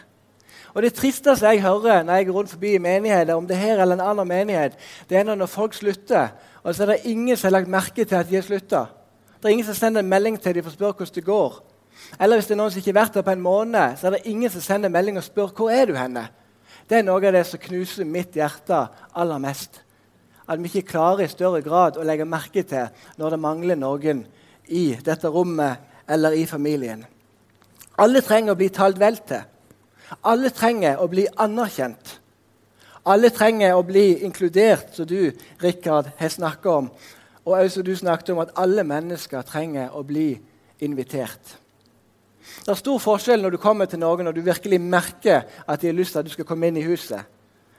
Og 0.73 0.82
Det 0.82 0.95
tristeste 0.97 1.45
jeg 1.45 1.62
hører 1.62 2.03
når 2.03 2.15
jeg 2.15 2.25
går 2.27 2.34
rundt 2.34 2.49
forbi 2.49 2.77
menigheter, 2.82 3.36
om 3.36 3.47
det 3.47 3.58
her 3.58 3.77
eller 3.77 3.99
en 3.99 4.08
annen 4.10 4.27
menighet, 4.27 4.73
det 5.10 5.17
er 5.17 5.23
når 5.23 5.45
folk 5.45 5.73
slutter, 5.77 6.34
og 6.63 6.73
så 6.75 6.84
er 6.84 6.95
det 6.95 7.12
ingen 7.13 7.38
som 7.38 7.47
har 7.47 7.60
lagt 7.60 7.69
merke 7.69 8.06
til 8.06 8.15
at 8.15 8.29
de 8.29 8.36
har 8.36 8.45
slutta. 8.45 8.88
Det 9.38 9.49
er 9.49 9.53
ingen 9.53 9.67
som 9.67 9.77
sender 9.77 10.01
en 10.01 10.10
melding 10.10 10.39
til 10.41 10.56
dem 10.56 10.63
for 10.63 10.73
å 10.73 10.77
spørre 10.77 10.97
hvordan 10.97 11.15
det 11.15 11.25
går. 11.27 11.62
Eller 12.19 12.39
hvis 12.39 12.47
det 12.49 12.56
er 12.56 12.58
noen 12.58 12.71
som 12.71 12.82
ikke 12.82 12.91
har 12.93 13.01
vært 13.03 13.17
der 13.19 13.25
på 13.27 13.36
en 13.36 13.43
måned, 13.43 13.97
så 13.99 14.08
er 14.08 14.15
det 14.15 14.32
ingen 14.32 14.49
som 14.49 14.63
sender 14.63 14.89
melding 14.89 15.17
og 15.19 15.25
spør 15.27 15.53
hvor 15.53 15.69
er 15.69 15.86
du 15.86 15.93
henne. 15.97 16.25
Det 16.88 17.00
er 17.00 17.06
noe 17.08 17.22
av 17.22 17.36
det 17.36 17.46
som 17.48 17.62
knuser 17.62 18.08
mitt 18.08 18.36
hjerte 18.36 18.86
aller 19.15 19.41
mest. 19.41 19.80
At 20.48 20.60
vi 20.60 20.67
ikke 20.67 20.91
klarer 20.91 21.26
i 21.26 21.32
større 21.32 21.62
grad 21.63 21.98
å 21.98 22.06
legge 22.06 22.28
merke 22.28 22.65
til 22.67 22.89
når 23.19 23.36
det 23.36 23.43
mangler 23.43 23.80
noen 23.80 24.26
i 24.67 24.89
dette 25.04 25.32
rommet 25.32 26.10
eller 26.12 26.36
i 26.36 26.46
familien. 26.50 27.06
Alle 28.04 28.24
trenger 28.26 28.54
å 28.54 28.60
bli 28.60 28.69
talt 28.74 29.00
vel 29.00 29.19
til. 29.24 29.43
Alle 30.28 30.52
trenger 30.54 31.00
å 31.00 31.08
bli 31.10 31.26
anerkjent. 31.39 32.19
Alle 33.10 33.32
trenger 33.36 33.76
å 33.76 33.84
bli 33.84 34.24
inkludert, 34.24 34.93
som 34.96 35.08
du, 35.08 35.32
Rikard, 35.60 36.13
har 36.19 36.32
snakka 36.32 36.78
om. 36.80 36.89
Og 37.43 37.58
også 37.58 37.84
du 37.84 37.91
snakket 37.96 38.32
om 38.32 38.39
at 38.43 38.54
alle 38.60 38.86
mennesker 38.88 39.43
trenger 39.48 39.91
å 39.96 40.04
bli 40.08 40.38
invitert. 40.84 41.58
Det 42.63 42.71
er 42.73 42.79
stor 42.79 42.99
forskjell 42.99 43.43
når 43.43 43.56
du 43.56 43.62
kommer 43.62 43.88
til 43.89 44.01
noen 44.01 44.29
og 44.29 44.36
du 44.36 44.41
virkelig 44.43 44.82
merker 44.82 45.45
at 45.67 45.82
de 45.82 45.89
har 45.89 45.95
lyst 45.95 46.15
til 46.15 46.23
at 46.23 46.27
du 46.27 46.34
skal 46.34 46.47
komme 46.47 46.67
inn 46.67 46.79
i 46.82 46.86
huset. 46.86 47.23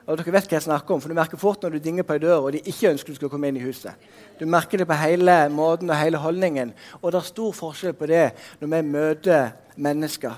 Og 0.05 0.19
dere 0.19 0.35
vet 0.35 0.49
hva 0.51 0.59
jeg 0.59 0.67
snakker 0.67 0.95
om, 0.95 1.01
for 1.01 1.09
Du 1.09 1.17
merker 1.17 1.41
fort 1.41 1.63
når 1.65 1.77
du 1.77 1.85
dinger 1.85 2.05
på 2.05 2.17
ei 2.17 2.21
dør 2.21 2.45
og 2.45 2.53
de 2.53 2.61
ikke 2.61 2.91
ønsker 2.93 3.15
du 3.15 3.17
skal 3.17 3.31
komme 3.33 3.49
inn 3.49 3.57
i 3.57 3.65
huset. 3.65 3.93
Du 4.39 4.45
merker 4.45 4.79
det 4.79 4.89
på 4.89 4.99
hele 5.01 5.37
måten 5.49 5.91
og 5.91 5.97
hele 5.97 6.21
holdningen. 6.21 6.75
Og 7.01 7.13
det 7.13 7.21
er 7.21 7.31
stor 7.31 7.55
forskjell 7.57 7.97
på 7.97 8.09
det 8.11 8.27
når 8.61 8.73
vi 8.75 8.83
møter 8.91 9.55
mennesker. 9.77 10.37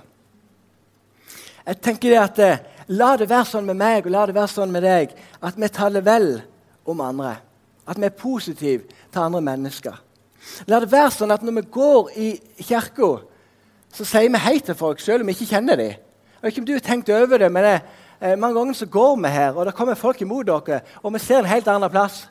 Jeg 1.66 1.80
tenker 1.82 2.14
det 2.14 2.22
at 2.22 2.38
eh, 2.38 2.64
La 2.94 3.16
det 3.18 3.26
være 3.26 3.48
sånn 3.50 3.66
med 3.66 3.78
meg 3.80 4.04
og 4.06 4.12
la 4.14 4.26
det 4.28 4.36
være 4.36 4.52
sånn 4.52 4.70
med 4.70 4.84
deg 4.86 5.14
at 5.42 5.56
vi 5.58 5.68
taler 5.74 6.04
vel 6.06 6.28
om 6.86 7.00
andre. 7.02 7.32
At 7.86 7.98
vi 7.98 8.06
er 8.06 8.14
positive 8.14 8.84
til 9.10 9.22
andre 9.22 9.40
mennesker. 9.42 9.96
La 10.70 10.78
det 10.78 10.92
være 10.92 11.10
sånn 11.10 11.34
at 11.34 11.42
når 11.42 11.56
vi 11.56 11.64
går 11.74 12.12
i 12.22 12.28
kirka, 12.62 13.08
så 13.96 14.04
sier 14.04 14.28
vi 14.28 14.40
hei 14.44 14.59
til 14.61 14.76
folk 14.76 15.00
selv 15.00 15.24
om 15.24 15.30
vi 15.30 15.37
ikke 15.37 15.54
kjenner 15.54 15.78
dem. 15.80 15.94
Jeg 15.96 16.42
vet 16.42 16.52
ikke 16.52 16.62
om 16.62 16.68
du 16.68 16.72
har 16.76 16.85
tenkt 16.85 17.12
over 17.16 17.40
det, 17.40 17.48
men 17.52 17.64
det, 17.64 17.76
eh, 18.20 18.35
mange 18.38 18.59
ganger 18.59 18.74
så 18.76 18.87
går 18.87 19.14
vi 19.22 19.28
her, 19.32 19.56
og 19.56 19.66
det 19.66 19.74
kommer 19.74 19.94
folk 19.94 20.20
imot 20.20 20.46
dere, 20.46 20.80
og 21.02 21.14
vi 21.14 21.18
ser 21.18 21.38
en 21.38 21.48
helt 21.48 21.68
annen 21.68 21.90
plass. 21.90 22.26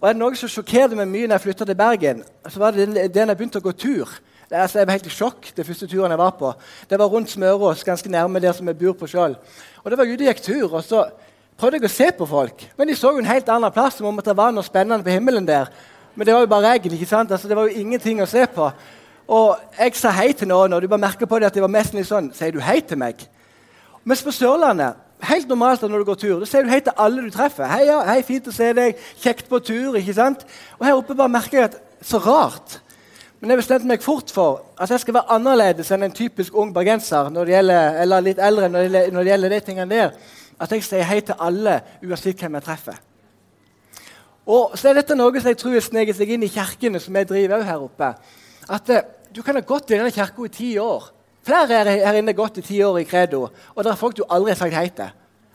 Og 0.00 0.08
er 0.08 0.14
det 0.14 0.20
noe 0.20 0.36
som 0.36 0.48
sjokkerte 0.48 0.96
meg 0.96 1.08
mye 1.08 1.28
når 1.28 1.36
jeg 1.36 1.44
flytta 1.44 1.66
til 1.68 1.76
Bergen, 1.76 2.24
så 2.48 2.58
var 2.58 2.72
det 2.72 2.88
det 2.94 3.12
når 3.12 3.34
jeg 3.34 3.36
begynte 3.36 3.60
å 3.60 3.66
gå 3.66 3.72
tur. 3.72 4.08
Det, 4.48 4.56
altså, 4.56 4.78
jeg 4.78 4.86
var 4.86 4.96
helt 4.96 5.06
i 5.06 5.10
sjokk 5.10 5.48
det 5.56 5.66
første 5.66 5.86
turen 5.90 6.12
jeg 6.12 6.20
var 6.20 6.34
på. 6.38 6.52
Det 6.88 6.98
var 6.98 7.10
rundt 7.12 7.30
Smørås, 7.30 7.84
ganske 7.84 8.10
nærme 8.10 8.40
der 8.40 8.52
som 8.52 8.68
jeg 8.68 8.78
bor 8.78 8.94
på 8.94 9.08
sjøl. 9.10 9.36
Og 9.82 9.90
det 9.90 9.98
var 9.98 10.06
ute 10.06 10.22
og 10.22 10.28
gikk 10.28 10.42
tur, 10.44 10.68
og 10.70 10.84
så 10.84 11.02
prøvde 11.58 11.80
jeg 11.80 11.88
å 11.88 11.92
se 11.92 12.10
på 12.14 12.28
folk. 12.30 12.68
Men 12.78 12.88
de 12.88 12.96
så 12.96 13.10
jo 13.12 13.18
en 13.18 13.32
helt 13.32 13.48
annen 13.48 13.72
plass, 13.74 13.98
som 13.98 14.06
om 14.06 14.20
det 14.22 14.36
var 14.36 14.54
noe 14.54 14.64
spennende 14.64 15.04
på 15.04 15.12
himmelen 15.12 15.48
der. 15.48 15.72
Men 16.14 16.28
det 16.28 16.36
var 16.36 16.44
jo 16.44 16.52
bare 16.52 16.70
regn. 16.76 16.94
ikke 16.94 17.08
sant? 17.10 17.32
Altså, 17.32 17.48
det 17.48 17.56
var 17.56 17.66
jo 17.66 17.80
ingenting 17.80 18.22
å 18.22 18.28
se 18.30 18.46
på. 18.46 18.70
Og 19.26 19.56
jeg 19.78 19.96
sa 19.98 20.12
hei 20.14 20.30
til 20.32 20.48
noen, 20.48 20.72
og 20.72 20.82
du 20.82 20.88
bare 20.88 21.02
merker 21.02 21.26
på 21.26 21.38
det 21.38 21.48
at 21.48 21.56
det 21.56 21.64
var 21.64 21.72
mest 21.72 21.96
litt 21.96 22.06
sånn 22.06 22.30
Sier 22.34 22.54
du 22.54 22.60
hei 22.62 22.78
til 22.86 23.00
meg? 23.00 23.24
Mens 24.06 24.22
på 24.22 24.34
Sørlandet 24.34 25.02
helt 25.26 25.48
normalt 25.48 25.82
når 25.82 25.98
du 26.02 26.08
går 26.10 26.18
tur, 26.20 26.40
da 26.40 26.46
sier 26.48 26.66
du 26.66 26.70
hei 26.70 26.80
til 26.84 26.94
alle 27.00 27.24
du 27.24 27.30
treffer. 27.34 27.66
Hei, 27.70 27.86
ja, 27.88 28.00
hei, 28.06 28.20
fint 28.26 28.46
å 28.46 28.54
se 28.54 28.68
deg. 28.76 28.98
Kjekt 29.22 29.48
på 29.50 29.60
tur. 29.64 29.96
ikke 29.96 30.14
sant? 30.14 30.44
Og 30.78 30.86
her 30.86 30.98
oppe 30.98 31.16
bare 31.16 31.32
merker 31.32 31.58
jeg 31.58 31.70
at 31.70 31.78
så 32.04 32.20
rart. 32.22 32.78
Men 33.40 33.52
jeg 33.52 33.60
bestemte 33.60 33.88
meg 33.88 34.04
fort 34.04 34.30
for 34.32 34.62
at 34.80 34.92
jeg 34.92 35.02
skal 35.02 35.18
være 35.18 35.36
annerledes 35.36 35.90
enn 35.92 36.06
en 36.06 36.14
typisk 36.14 36.54
ung 36.56 36.72
bergenser 36.74 37.28
når 37.32 37.48
det 37.48 37.54
gjelder, 37.56 37.98
eller 38.04 38.24
litt 38.24 38.38
eldre 38.40 38.70
når 38.72 38.88
det 38.88 39.02
når 39.12 39.26
det 39.26 39.32
gjelder 39.32 39.54
de 39.54 39.60
tingene 39.66 39.90
der. 39.92 40.14
At 40.60 40.72
jeg 40.72 40.86
sier 40.86 41.04
hei 41.04 41.20
til 41.20 41.36
alle, 41.40 41.80
uansett 42.04 42.40
hvem 42.40 42.56
jeg 42.56 42.68
treffer. 42.68 43.02
Og 44.46 44.78
så 44.78 44.88
er 44.88 45.00
dette 45.00 45.16
noe 45.18 45.40
som 45.40 45.50
jeg 45.50 45.58
tror 45.60 45.80
sneker 45.82 46.16
seg 46.16 46.32
inn 46.32 46.46
i 46.46 46.52
kirkene 46.52 47.00
som 47.02 47.16
jeg 47.18 47.28
driver 47.28 47.64
her 47.66 47.82
oppe. 47.82 48.12
At 48.72 48.90
eh, 48.94 49.04
Du 49.36 49.42
kan 49.42 49.54
ha 49.54 49.60
gått 49.60 49.90
i 49.90 49.98
denne 49.98 50.08
kirka 50.08 50.44
i 50.46 50.48
ti 50.48 50.66
år. 50.80 51.10
Flere 51.44 51.82
her, 51.84 52.16
inne 52.16 52.32
gått 52.32 52.56
i 52.56 52.62
ti 52.64 52.78
år 52.80 53.02
i 53.02 53.04
Credo, 53.04 53.42
og 53.74 53.84
det 53.84 53.90
er 53.92 53.98
folk 54.00 54.14
du 54.16 54.22
aldri 54.32 54.54
har 54.54 54.58
sagt 54.62 54.72
hei 54.74 54.86
til. 54.96 55.10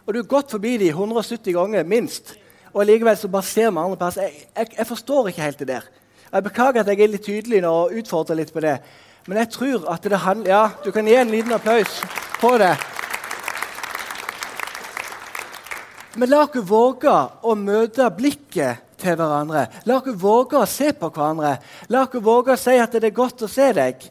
Og 0.05 0.13
du 0.13 0.19
har 0.19 0.27
gått 0.29 0.53
forbi 0.53 0.75
dem 0.77 0.93
170 0.93 1.55
ganger, 1.55 1.87
minst. 1.89 2.35
Og 2.75 2.85
likevel 2.85 3.17
så 3.17 3.31
bare 3.33 3.47
ser 3.49 3.71
vi 3.71 3.81
andre 3.81 3.97
plasser. 3.97 4.27
Jeg, 4.27 4.45
jeg, 4.53 4.69
jeg, 4.77 4.87
forstår 4.87 5.31
ikke 5.31 5.47
helt 5.47 5.63
det 5.63 5.67
der. 5.71 5.87
Jeg 6.27 6.45
Beklager 6.45 6.83
at 6.83 6.91
jeg 6.93 7.01
er 7.01 7.11
litt 7.15 7.25
tydelig 7.25 7.63
nå 7.65 7.71
og 7.79 7.97
utfordrer 7.97 8.37
litt 8.37 8.53
på 8.53 8.61
det. 8.61 8.75
Men 9.25 9.41
jeg 9.41 9.51
tror 9.57 9.89
at 9.95 10.05
det 10.05 10.21
handler 10.27 10.53
Ja, 10.53 10.61
du 10.85 10.91
kan 10.93 11.09
gi 11.09 11.17
en 11.17 11.33
liten 11.33 11.57
applaus 11.57 12.03
på 12.37 12.53
det. 12.61 12.75
Men 16.21 16.29
la 16.29 16.45
oss 16.45 16.69
våge 16.69 17.17
å 17.41 17.57
møte 17.57 18.13
blikket 18.13 18.90
til 19.01 19.17
hverandre. 19.19 19.67
La 19.89 19.97
oss 19.99 20.17
våge 20.21 20.61
å 20.61 20.69
se 20.69 20.93
på 20.97 21.09
hverandre. 21.09 21.57
La 21.89 22.05
oss 22.05 22.23
våge 22.23 22.55
å 22.55 22.59
si 22.59 22.77
at 22.79 22.97
det 22.97 23.09
er 23.09 23.17
godt 23.17 23.45
å 23.45 23.51
se 23.51 23.71
deg. 23.77 24.09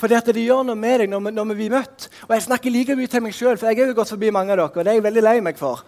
For 0.00 0.10
det, 0.10 0.34
gjør 0.42 0.64
noe 0.66 0.76
med 0.76 1.04
deg 1.04 1.12
når 1.12 1.22
vi, 1.22 1.30
når 1.32 1.50
vi 1.52 1.58
blir 1.62 1.76
møtt. 1.78 2.08
Og 2.26 2.34
Jeg 2.34 2.46
snakker 2.48 2.72
like 2.74 2.96
mye 2.98 3.10
til 3.10 3.22
meg 3.24 3.36
sjøl, 3.36 3.56
for 3.56 3.70
jeg 3.70 3.78
har 3.78 3.92
jo 3.92 3.96
gått 3.96 4.10
forbi 4.12 4.32
mange 4.34 4.52
av 4.52 4.58
dere. 4.58 4.72
og 4.72 4.84
det 4.84 4.90
er 4.90 4.98
jeg 4.98 5.06
veldig 5.06 5.22
lei 5.22 5.38
meg 5.40 5.60
for. 5.60 5.84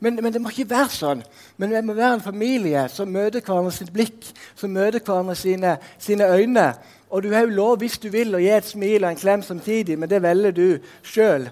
Men, 0.00 0.16
men, 0.22 0.32
det 0.32 0.40
må 0.40 0.52
ikke 0.52 0.70
være 0.70 0.92
sånn. 0.94 1.22
Men 1.60 1.74
vi 1.74 1.80
må 1.84 1.96
være 1.96 2.18
en 2.18 2.24
familie 2.24 2.86
som 2.88 3.10
møter 3.12 3.44
hverandre 3.44 3.72
sitt 3.76 3.92
blikk, 3.92 4.30
som 4.56 4.72
møter 4.72 5.02
hverandre 5.04 5.36
sine, 5.36 5.76
sine 6.00 6.28
øyne. 6.28 6.70
Og 7.10 7.24
du 7.24 7.32
har 7.34 7.44
jo 7.44 7.56
lov, 7.56 7.80
hvis 7.82 7.98
du 8.00 8.08
vil, 8.12 8.32
å 8.34 8.40
gi 8.40 8.52
et 8.54 8.68
smil 8.68 9.04
og 9.04 9.10
en 9.10 9.20
klem 9.20 9.42
samtidig, 9.44 9.98
men 9.98 10.08
det 10.08 10.22
velger 10.24 10.56
du 10.56 10.68
sjøl. 11.02 11.50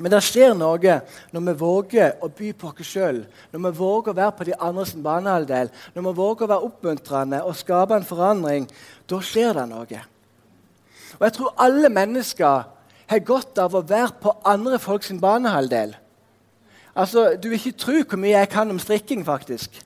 Men 0.00 0.12
det 0.14 0.22
skjer 0.24 0.54
noe 0.56 0.94
når 1.34 1.44
vi 1.50 1.54
våger 1.60 2.14
å 2.24 2.30
by 2.32 2.52
på 2.56 2.70
oss 2.70 2.88
sjøl, 2.88 3.22
når 3.52 3.64
vi 3.66 3.72
våger 3.76 4.12
å 4.12 4.16
være 4.16 4.36
på 4.38 4.46
de 4.48 4.54
andres 4.56 4.94
banehalvdel, 4.96 5.68
når 5.92 6.06
vi 6.06 6.14
våger 6.16 6.46
å 6.46 6.52
være 6.54 6.68
oppmuntrende 6.68 7.42
og 7.44 7.58
skape 7.58 7.98
en 7.98 8.08
forandring. 8.08 8.68
Da 9.10 9.20
skjer 9.20 9.58
det 9.58 9.66
noe. 9.68 10.04
Og 11.18 11.26
Jeg 11.26 11.36
tror 11.36 11.58
alle 11.60 11.92
mennesker 11.92 12.64
har 13.12 13.26
godt 13.26 13.60
av 13.60 13.76
å 13.76 13.84
være 13.84 14.16
på 14.22 14.32
andre 14.48 14.78
folks 14.80 15.12
banehalvdel. 15.20 15.94
Altså, 16.96 17.36
Du 17.36 17.48
vil 17.50 17.58
ikke 17.58 17.78
tro 17.78 18.02
hvor 18.02 18.20
mye 18.20 18.38
jeg 18.38 18.48
kan 18.48 18.70
om 18.70 18.80
strikking, 18.80 19.24
faktisk. 19.24 19.82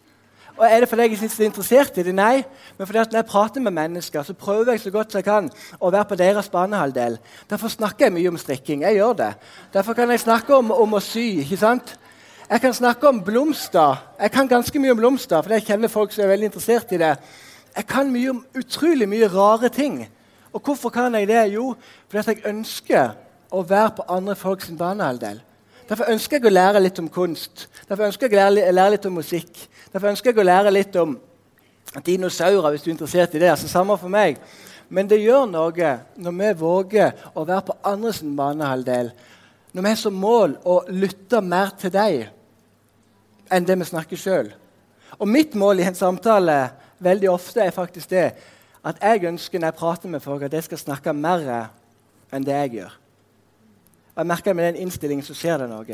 Og 0.57 0.65
Er 0.65 0.81
det 0.81 0.89
fordi 0.89 1.03
jeg 1.03 1.13
er 1.13 1.45
interessert 1.45 1.99
i 1.99 2.03
det? 2.03 2.15
Nei. 2.15 2.45
Men 2.79 2.87
fordi 2.87 2.99
at 2.99 3.13
når 3.13 3.19
jeg 3.19 3.29
prater 3.29 3.61
med 3.61 3.73
mennesker, 3.77 4.23
så 4.23 4.33
prøver 4.33 4.73
jeg 4.73 4.81
så 4.81 4.91
godt 4.91 5.15
jeg 5.15 5.25
kan 5.25 5.51
å 5.81 5.91
være 5.91 6.05
på 6.05 6.17
deres 6.17 6.49
banehalvdel. 6.49 7.19
Derfor 7.51 7.69
snakker 7.69 8.07
jeg 8.07 8.13
mye 8.13 8.29
om 8.29 8.39
strikking. 8.41 8.83
Jeg 8.83 8.97
gjør 8.97 9.13
det. 9.13 9.33
Derfor 9.73 9.93
kan 9.93 10.11
jeg 10.11 10.21
snakke 10.21 10.57
om, 10.57 10.71
om 10.71 10.97
å 10.97 11.01
sy. 11.01 11.43
ikke 11.45 11.61
sant? 11.61 11.97
Jeg 12.51 12.61
kan 12.61 12.75
snakke 12.75 13.09
om 13.09 13.21
blomster. 13.21 14.01
Jeg 14.21 14.31
kan 14.33 14.49
ganske 14.49 14.79
mye 14.79 14.95
om 14.95 14.97
blomster, 14.97 15.43
for 15.43 15.53
jeg 15.53 15.67
kjenner 15.67 15.93
folk 15.93 16.13
som 16.13 16.25
er 16.25 16.33
veldig 16.33 16.49
interessert 16.53 16.93
i 16.93 17.01
det. 17.03 17.17
Jeg 17.77 17.87
kan 17.87 18.13
mye 18.13 18.31
om 18.31 18.45
utrolig 18.57 19.09
mye 19.09 19.29
rare 19.29 19.69
ting. 19.69 20.07
Og 20.53 20.63
hvorfor 20.65 20.89
kan 20.89 21.15
jeg 21.15 21.29
det? 21.29 21.53
Jo, 21.53 21.75
fordi 22.09 22.19
at 22.23 22.29
jeg 22.33 22.47
ønsker 22.49 23.11
å 23.53 23.63
være 23.63 23.91
på 23.99 24.07
andre 24.09 24.37
folks 24.37 24.71
banehalvdel. 24.79 25.43
Derfor 25.87 26.11
ønsker 26.11 26.41
jeg 26.41 26.49
å 26.49 26.55
lære 26.55 26.83
litt 26.83 26.99
om 26.99 27.09
kunst. 27.13 27.69
Derfor 27.87 28.09
ønsker 28.09 28.27
jeg 28.27 28.35
å 28.35 28.41
lære, 28.41 28.73
lære 28.75 28.95
litt 28.97 29.07
om 29.07 29.19
musikk. 29.21 29.53
Derfor 29.93 30.11
ønsker 30.11 30.33
jeg 30.33 30.43
å 30.43 30.47
lære 30.47 30.73
litt 30.75 30.97
om 30.99 31.15
dinosaurer, 32.07 32.73
hvis 32.73 32.83
du 32.83 32.91
er 32.91 32.97
interessert 32.97 33.37
i 33.37 33.43
det. 33.43 33.53
altså 33.53 33.71
Samme 33.71 33.97
for 34.01 34.11
meg. 34.13 34.41
Men 34.89 35.09
det 35.11 35.23
gjør 35.23 35.47
noe 35.51 35.93
når 36.19 36.37
vi 36.41 36.51
våger 36.59 37.31
å 37.35 37.47
være 37.47 37.69
på 37.69 37.79
andres 37.87 38.23
banehalvdel. 38.23 39.13
Når 39.73 39.83
vi 39.83 39.93
har 39.93 40.01
som 40.01 40.19
mål 40.19 40.59
å 40.67 40.81
lytte 40.91 41.43
mer 41.43 41.73
til 41.79 41.95
deg 41.95 42.29
enn 43.53 43.67
det 43.67 43.79
vi 43.79 43.87
snakker 43.87 44.19
sjøl. 44.19 44.51
Og 45.21 45.31
mitt 45.31 45.55
mål 45.55 45.81
i 45.81 45.87
en 45.87 45.99
samtale 45.99 46.59
veldig 47.03 47.31
ofte 47.31 47.63
er 47.63 47.75
faktisk 47.75 48.11
det 48.11 48.29
at 48.87 49.03
jeg 49.03 49.27
ønsker 49.27 49.59
når 49.59 49.71
jeg 49.71 49.81
prater 49.81 50.11
med 50.11 50.23
folk, 50.23 50.43
at 50.43 50.55
jeg 50.55 50.67
skal 50.67 50.83
snakke 50.83 51.15
mer 51.15 51.43
enn 52.35 52.47
det 52.47 52.55
jeg 52.55 52.79
gjør. 52.81 52.95
Og 54.17 54.23
jeg 54.23 54.27
merker 54.33 54.55
Med 54.55 54.73
den 54.73 54.83
innstillingen 54.87 55.25
så 55.25 55.35
skjer 55.37 55.61
det 55.63 55.69
noe. 55.71 55.85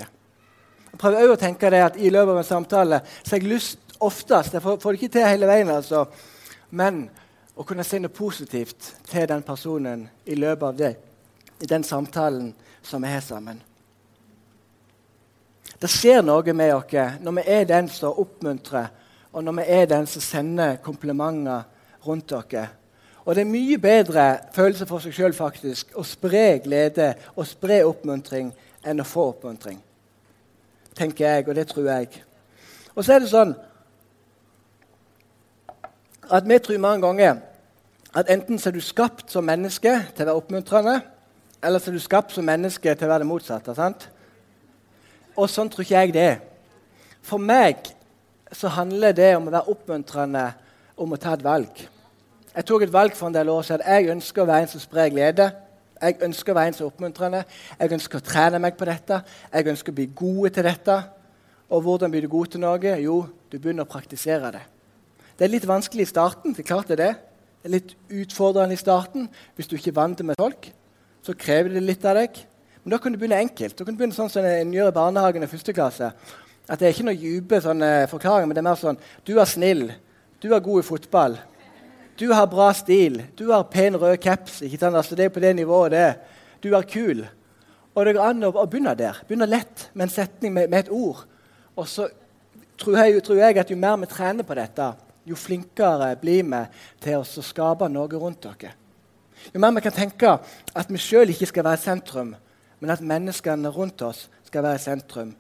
Jeg 0.93 1.01
prøver 1.01 1.25
også 1.25 1.35
å 1.35 1.41
tenke 1.41 1.71
det 1.71 1.83
at 1.83 1.97
I 1.99 2.11
løpet 2.13 2.31
av 2.31 2.39
en 2.39 2.47
samtale 2.47 3.01
så 3.23 3.35
har 3.35 3.41
jeg 3.41 3.51
lyst 3.51 3.97
oftest 4.03 4.55
Jeg 4.55 4.63
får, 4.63 4.79
får 4.83 4.93
det 4.93 5.01
ikke 5.01 5.15
til 5.17 5.27
hele 5.27 5.49
veien, 5.51 5.71
altså, 5.71 6.07
men 6.71 7.05
å 7.57 7.67
kunne 7.69 7.85
si 7.85 7.99
noe 8.01 8.15
positivt 8.15 8.95
til 9.11 9.27
den 9.29 9.43
personen 9.45 10.07
i 10.25 10.37
løpet 10.39 10.69
av 10.69 10.79
det, 10.79 10.93
i 11.61 11.69
den 11.69 11.85
samtalen 11.85 12.53
som 12.83 13.03
vi 13.03 13.13
har 13.13 13.21
sammen. 13.21 13.61
Det 15.79 15.91
skjer 15.91 16.23
noe 16.23 16.55
med 16.55 16.75
oss 16.75 17.21
når 17.21 17.37
vi 17.39 17.45
er 17.51 17.67
den 17.69 17.89
som 17.91 18.19
oppmuntrer, 18.23 18.89
og 19.33 19.45
når 19.45 19.59
vi 19.59 19.67
er 19.75 19.91
den 19.91 20.07
som 20.07 20.23
sender 20.23 20.79
komplimenter 20.85 21.65
rundt 22.07 22.31
dere. 22.31 22.69
Og 23.25 23.35
det 23.35 23.45
er 23.45 23.51
mye 23.51 23.79
bedre 23.79 24.27
følelse 24.55 24.87
for 24.87 25.03
seg 25.03 25.15
sjøl 25.15 25.35
å 25.95 26.05
spre 26.07 26.59
glede 26.65 27.13
og 27.37 27.47
spre 27.47 27.85
oppmuntring 27.87 28.51
enn 28.83 29.01
å 29.01 29.07
få 29.07 29.29
oppmuntring. 29.31 29.79
Tenker 30.99 31.29
jeg, 31.29 31.49
og 31.49 31.55
det 31.55 31.69
tror 31.71 31.87
jeg. 31.87 32.23
Og 32.95 33.05
så 33.05 33.15
er 33.15 33.23
det 33.23 33.31
sånn 33.31 33.55
at 36.33 36.49
vi 36.49 36.59
tror 36.59 36.83
mange 36.83 37.07
ganger 37.07 37.41
at 38.13 38.29
enten 38.31 38.59
så 38.59 38.69
er 38.69 38.77
du 38.77 38.83
skapt 38.85 39.31
som 39.33 39.47
menneske 39.47 39.95
til 40.13 40.25
å 40.25 40.27
være 40.27 40.37
oppmuntrende, 40.37 40.99
eller 41.63 41.81
så 41.81 41.91
er 41.91 41.97
du 41.97 42.03
skapt 42.03 42.35
som 42.35 42.45
menneske 42.45 42.95
til 42.95 43.07
å 43.07 43.13
være 43.13 43.23
det 43.23 43.31
motsatte. 43.31 43.75
sant? 43.75 44.09
Og 45.37 45.49
sånn 45.49 45.71
tror 45.71 45.87
ikke 45.87 46.01
jeg 46.01 46.13
det 46.13 46.27
er. 46.27 46.39
For 47.23 47.39
meg 47.41 47.95
så 48.53 48.69
handler 48.69 49.15
det 49.17 49.31
om 49.37 49.47
å 49.49 49.55
være 49.55 49.73
oppmuntrende 49.73 50.47
om 51.01 51.15
å 51.15 51.21
ta 51.21 51.37
et 51.39 51.45
valg. 51.45 51.87
Jeg 52.53 52.67
tok 52.69 52.83
et 52.85 52.93
valg 52.93 53.15
for 53.17 53.31
en 53.31 53.35
del 53.35 53.49
år 53.49 53.63
siden. 53.65 53.87
Jeg 53.87 54.11
ønsker 54.13 54.43
å 54.43 54.49
være 54.49 54.67
en 54.67 54.71
som 54.75 54.81
sprer 54.83 55.09
glede. 55.09 55.47
Jeg 56.03 56.19
ønsker 56.27 56.53
å 56.53 56.57
være 56.59 56.69
en 56.69 56.75
som 56.77 56.85
er 56.85 56.91
oppmuntrende. 56.91 57.41
Jeg 57.79 57.95
ønsker 57.97 58.21
å 58.21 58.27
trene 58.27 58.61
meg 58.61 58.77
på 58.77 58.89
dette. 58.89 59.23
Jeg 59.49 59.69
ønsker 59.73 59.95
å 59.95 59.97
bli 59.97 60.09
gode 60.19 60.51
til 60.53 60.67
dette. 60.69 60.97
Og 61.73 61.85
hvordan 61.87 62.13
blir 62.13 62.27
du 62.27 62.29
god 62.29 62.51
til 62.53 62.61
noe? 62.61 62.97
Jo, 63.01 63.23
du 63.49 63.57
begynner 63.57 63.87
å 63.87 63.93
praktisere 63.93 64.51
det. 64.53 64.63
Det 65.39 65.47
er 65.47 65.53
litt 65.55 65.69
vanskelig 65.69 66.05
i 66.05 66.11
starten. 66.11 66.53
Det 66.53 66.61
er 66.61 66.69
klart 66.69 66.91
det 66.91 66.99
er 66.99 67.03
det. 67.07 67.15
Det 67.63 67.71
er 67.71 67.75
litt 67.79 67.95
utfordrende 68.21 68.77
i 68.77 68.81
starten. 68.83 69.31
Hvis 69.57 69.71
du 69.71 69.79
ikke 69.79 69.95
er 69.95 70.01
vant 70.03 70.21
med 70.27 70.37
folk, 70.37 70.69
så 71.25 71.37
krever 71.39 71.73
det 71.73 71.85
litt 71.87 72.05
av 72.05 72.19
deg. 72.21 72.37
Men 72.83 72.97
da 72.97 72.99
kan 73.01 73.15
du 73.15 73.21
begynne 73.21 73.39
enkelt. 73.47 73.79
Da 73.79 73.87
kan 73.87 73.95
du 73.95 74.03
begynne 74.03 74.19
sånn 74.19 74.33
som 74.33 74.45
en 74.45 74.75
gjør 74.77 74.91
i 74.91 74.97
barnehagen 74.99 75.47
i 75.47 75.49
første 75.49 75.73
klasse. 75.73 76.11
At 76.69 76.83
Det 76.83 76.89
er 76.89 76.93
ikke 76.93 77.09
noe 77.09 77.17
dype 77.17 77.63
forklaringer, 78.13 78.51
men 78.51 78.59
det 78.59 78.61
er 78.61 78.69
mer 78.69 78.77
sånn 78.81 79.01
Du 79.25 79.39
er 79.39 79.49
snill. 79.49 79.87
Du 80.43 80.53
er 80.53 80.61
god 80.61 80.83
i 80.83 80.87
fotball. 80.87 81.39
Du 82.19 82.33
har 82.33 82.47
bra 82.47 82.73
stil. 82.77 83.23
Du 83.39 83.51
har 83.51 83.69
pen 83.73 83.97
rød 83.97 84.17
caps. 84.23 84.63
ikke 84.63 84.79
sant? 84.79 84.97
Altså, 84.97 85.17
det 85.17 85.25
er 85.25 85.35
på 85.35 85.41
det 85.41 85.57
nivået 85.57 85.91
det. 85.91 86.09
Du 86.63 86.75
er 86.75 86.83
kul. 86.83 87.25
Og 87.95 88.07
det 88.07 88.15
går 88.17 88.25
an 88.25 88.45
å 88.49 88.67
begynne 88.67 88.95
der. 88.97 89.21
Begynne 89.29 89.49
lett 89.49 89.89
med 89.93 90.07
en 90.07 90.15
setning, 90.15 90.53
med, 90.53 90.69
med 90.69 90.87
et 90.87 90.93
ord. 90.93 91.25
Og 91.77 91.89
så 91.89 92.09
tror 92.79 92.99
jeg, 92.99 93.23
tror 93.25 93.41
jeg, 93.41 93.59
at 93.59 93.71
jo 93.71 93.77
mer 93.77 93.97
vi 94.01 94.09
trener 94.11 94.47
på 94.47 94.57
dette, 94.57 94.93
jo 95.29 95.37
flinkere 95.39 96.15
blir 96.21 96.43
vi 96.43 96.63
til 97.03 97.21
å 97.21 97.45
skape 97.45 97.89
noe 97.93 98.21
rundt 98.21 98.49
dere. 98.49 98.73
Jo 99.53 99.61
mer 99.61 99.75
vi 99.77 99.85
kan 99.85 99.95
tenke 99.95 100.37
at 100.75 100.91
vi 100.91 101.01
sjøl 101.01 101.33
ikke 101.33 101.49
skal 101.51 101.67
være 101.67 101.83
sentrum, 101.83 102.35
men 102.81 102.95
at 102.95 103.03
menneskene 103.03 103.71
rundt 103.75 104.03
oss 104.07 104.27
skal 104.47 104.65
være 104.67 104.83
sentrum, 104.83 105.33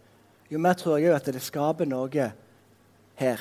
jo 0.50 0.60
mer 0.60 0.76
tror 0.78 1.00
jeg 1.00 1.14
at 1.14 1.28
det 1.32 1.42
skaper 1.42 1.88
noe 1.88 2.30
her. 3.18 3.40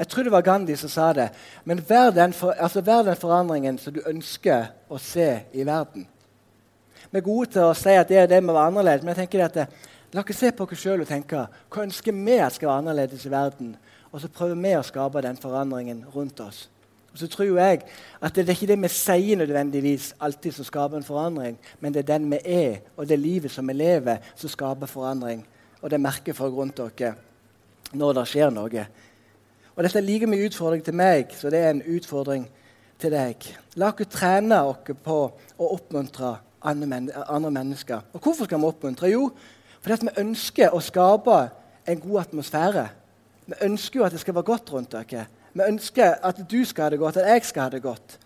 Jeg 0.00 0.08
tror 0.08 0.24
det 0.24 0.32
var 0.32 0.44
Gandhi 0.44 0.76
som 0.80 0.88
sa 0.88 1.10
det. 1.12 1.28
Men 1.68 1.82
vær 1.88 2.08
den, 2.16 2.32
for, 2.32 2.56
altså 2.56 2.80
vær 2.80 3.02
den 3.04 3.18
forandringen 3.20 3.78
som 3.78 3.92
du 3.92 4.00
ønsker 4.08 4.70
å 4.88 4.96
se 4.96 5.28
i 5.52 5.66
verden. 5.68 6.06
Vi 7.10 7.18
er 7.18 7.26
gode 7.26 7.50
til 7.52 7.66
å 7.68 7.76
si 7.76 7.92
at 7.92 8.08
det, 8.08 8.16
er 8.22 8.30
det 8.30 8.38
må 8.40 8.54
være 8.56 8.70
annerledes, 8.70 9.04
men 9.04 9.12
jeg 9.12 9.26
tenker 9.26 9.44
at 9.44 9.58
la 10.14 10.24
oss 10.24 10.40
se 10.40 10.52
på 10.56 10.64
oss 10.64 10.80
sjøl 10.80 11.04
og 11.04 11.10
tenke 11.10 11.42
hva 11.44 11.84
ønsker 11.84 12.16
vi 12.16 12.38
at 12.40 12.56
skal 12.56 12.70
være 12.70 12.84
annerledes 12.84 13.26
i 13.28 13.32
verden? 13.32 13.74
Og 14.10 14.22
så 14.22 14.30
prøver 14.32 14.56
vi 14.56 14.72
å 14.78 14.86
skape 14.86 15.22
den 15.26 15.36
forandringen 15.38 16.00
rundt 16.14 16.40
oss. 16.46 16.68
Og 17.12 17.18
så 17.18 17.28
tror 17.28 17.58
jeg 17.58 17.82
at 18.22 18.34
Det 18.34 18.48
er 18.48 18.54
ikke 18.54 18.70
det 18.70 18.78
vi 18.80 18.88
sier 18.94 19.36
nødvendigvis 19.36 20.14
alltid 20.20 20.54
som 20.54 20.64
skaper 20.64 20.96
en 20.96 21.04
forandring, 21.04 21.58
men 21.80 21.92
det 21.92 22.04
er 22.04 22.12
den 22.14 22.30
vi 22.30 22.38
er, 22.44 22.80
og 22.96 23.08
det 23.08 23.18
livet 23.18 23.50
som 23.50 23.68
vi 23.68 23.74
lever, 23.74 24.16
som 24.34 24.48
skaper 24.48 24.86
forandring. 24.86 25.44
Og 25.82 25.90
det 25.90 26.00
merker 26.00 26.32
folk 26.32 26.54
rundt 26.54 26.80
dere 26.80 27.14
når 27.92 28.20
det 28.20 28.28
skjer 28.30 28.50
noe. 28.54 28.86
Og 29.76 29.84
Dette 29.84 29.98
er 29.98 30.06
like 30.06 30.26
mye 30.26 30.48
utfordring 30.48 30.84
til 30.84 30.96
meg 30.98 31.34
så 31.36 31.50
det 31.50 31.60
er 31.62 31.74
en 31.74 31.84
utfordring 31.96 32.46
til 33.00 33.14
deg. 33.14 33.46
La 33.80 33.92
oss 33.92 34.12
trene 34.12 34.60
oss 34.68 34.94
på 35.04 35.18
å 35.58 35.72
oppmuntre 35.76 36.34
andre 36.62 37.50
mennesker. 37.50 38.02
Og 38.12 38.20
Hvorfor 38.20 38.44
skal 38.48 38.60
vi 38.60 38.68
oppmuntre? 38.68 39.10
Jo, 39.10 39.30
fordi 39.80 40.08
vi 40.08 40.16
ønsker 40.24 40.74
å 40.74 40.82
skape 40.84 41.38
en 41.88 42.00
god 42.00 42.20
atmosfære. 42.26 42.88
Vi 43.46 43.60
ønsker 43.66 44.00
jo 44.00 44.06
at 44.06 44.12
det 44.12 44.20
skal 44.20 44.36
være 44.36 44.50
godt 44.50 44.72
rundt 44.72 44.92
dere. 44.92 45.26
Vi 45.52 45.66
ønsker 45.66 46.18
at 46.22 46.42
du 46.50 46.60
skal 46.64 46.84
ha 46.84 46.90
det 46.90 47.00
godt, 47.00 47.16
at 47.16 47.32
jeg 47.32 47.44
skal 47.48 47.66
ha 47.66 47.70
det 47.72 47.82
godt. 47.82 48.18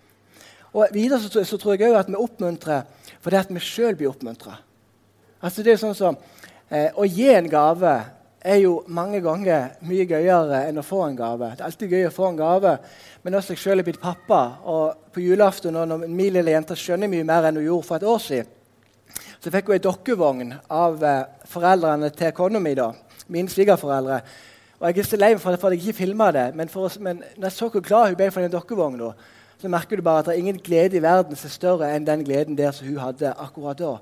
Og 0.75 0.89
Videre 0.93 1.21
så, 1.23 1.45
så 1.45 1.57
tror 1.57 1.77
jeg 1.77 1.93
òg 1.93 2.01
at 2.01 2.11
vi 2.11 2.19
oppmuntrer 2.19 2.83
fordi 3.23 3.39
at 3.39 3.53
vi 3.55 3.63
sjøl 3.63 3.95
blir 3.97 4.11
oppmuntra. 4.11 4.59
Altså, 5.41 5.63
det 5.63 5.75
er 5.75 5.81
sånn 5.81 5.97
som 5.97 6.17
eh, 6.69 6.91
Å 6.93 7.05
gi 7.07 7.29
en 7.31 7.49
gave 7.49 7.93
er 8.45 8.59
jo 8.61 8.83
mange 8.93 9.23
ganger 9.25 9.79
mye 9.89 10.05
gøyere 10.09 10.67
enn 10.69 10.81
å 10.81 10.85
få 10.85 11.01
en 11.07 11.17
gave. 11.17 11.55
Det 11.55 11.63
er 11.65 11.69
alltid 11.71 11.95
gøy 11.97 12.09
å 12.11 12.13
få 12.13 12.29
en 12.29 12.39
gave, 12.39 12.75
men 13.25 13.39
også 13.39 13.55
jeg 13.55 13.63
selv 13.63 13.83
er 13.83 13.89
blitt 13.89 14.03
pappa. 14.03 14.41
Og 14.69 15.13
på 15.15 15.25
julaften, 15.25 15.73
når 15.73 16.05
min 16.05 16.35
lille 16.35 16.53
jente 16.53 16.77
skjønner 16.77 17.09
mye 17.11 17.25
mer 17.27 17.49
enn 17.49 17.63
hun 17.63 17.69
gjorde 17.71 17.89
for 17.89 17.97
et 17.97 18.09
år 18.13 18.21
siden, 18.21 18.51
så 19.41 19.53
fikk 19.53 19.69
hun 19.69 19.77
ei 19.77 19.85
dokkevogn 19.85 20.53
av 20.73 21.03
eh, 21.05 21.23
foreldrene 21.49 22.09
til 22.17 22.33
kona 22.37 22.61
mi, 22.61 22.73
mine 23.29 23.53
svigerforeldre. 23.53 24.21
Og 24.81 24.87
Jeg 24.89 24.99
er 25.01 25.09
så 25.09 25.19
lei 25.21 25.33
meg 25.33 25.41
for 25.41 25.57
at 25.57 25.65
jeg 25.73 25.81
ikke 25.81 26.01
filma 26.03 26.31
det, 26.35 26.49
men, 26.57 26.69
oss, 26.69 26.99
men 27.01 27.23
når 27.37 27.49
jeg 27.49 27.57
så 27.57 27.69
hvor 27.69 27.85
glad 27.85 28.09
hun 28.11 28.17
ble 28.19 28.31
for 28.33 28.45
den 28.45 28.53
dokkevogna, 28.53 29.13
så 29.61 29.71
merker 29.73 29.97
du 29.97 30.05
bare 30.05 30.21
at 30.21 30.29
det 30.29 30.35
er 30.35 30.43
ingen 30.43 30.59
glede 30.61 30.99
i 30.99 31.03
verden 31.05 31.37
som 31.37 31.49
er 31.49 31.55
større 31.55 31.93
enn 31.95 32.05
den 32.05 32.25
gleden 32.27 32.59
der 32.59 32.75
som 32.77 32.89
hun 32.89 33.01
hadde 33.01 33.33
akkurat 33.41 33.79
da. 33.81 33.95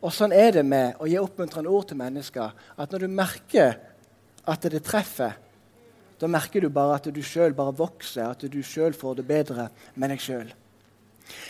Og 0.00 0.12
sånn 0.14 0.32
er 0.32 0.54
det 0.56 0.64
med 0.64 0.96
å 1.00 1.08
gi 1.08 1.18
oppmuntrende 1.20 1.70
ord 1.70 1.90
til 1.90 1.98
mennesker. 2.00 2.54
At 2.80 2.92
når 2.92 3.04
du 3.04 3.12
merker 3.12 3.76
at 4.48 4.64
det 4.72 4.80
treffer, 4.86 5.36
da 6.20 6.28
merker 6.28 6.64
du 6.64 6.70
bare 6.72 6.96
at 6.96 7.08
du 7.12 7.20
sjøl 7.24 7.54
bare 7.56 7.76
vokser, 7.76 8.24
at 8.28 8.44
du 8.44 8.60
sjøl 8.64 8.96
får 8.96 9.20
det 9.20 9.26
bedre 9.28 9.68
med 9.94 10.12
deg 10.12 10.24
sjøl. 10.24 10.48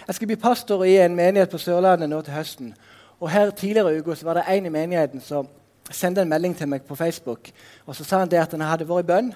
Jeg 0.07 0.17
skal 0.17 0.29
bli 0.31 0.39
pastor 0.39 0.85
i 0.85 0.99
en 1.01 1.17
menighet 1.17 1.51
på 1.51 1.59
Sørlandet 1.63 2.11
nå 2.11 2.21
til 2.27 2.37
høsten. 2.37 2.75
Og 3.21 3.31
her 3.31 3.51
Tidligere 3.51 3.95
i 3.95 4.03
uka 4.03 4.17
var 4.27 4.41
det 4.41 4.45
en 4.49 4.67
i 4.67 4.75
menigheten 4.75 5.23
som 5.25 5.49
sendte 5.91 6.23
en 6.23 6.31
melding 6.31 6.55
til 6.57 6.69
meg 6.69 6.85
på 6.87 6.95
Facebook. 6.95 7.51
og 7.87 7.97
Så 7.97 8.05
sa 8.05 8.19
han 8.19 8.31
det 8.31 8.39
at 8.43 8.53
han 8.53 8.61
hadde 8.61 8.89
vært 8.89 9.05
i 9.05 9.11
bønn, 9.11 9.33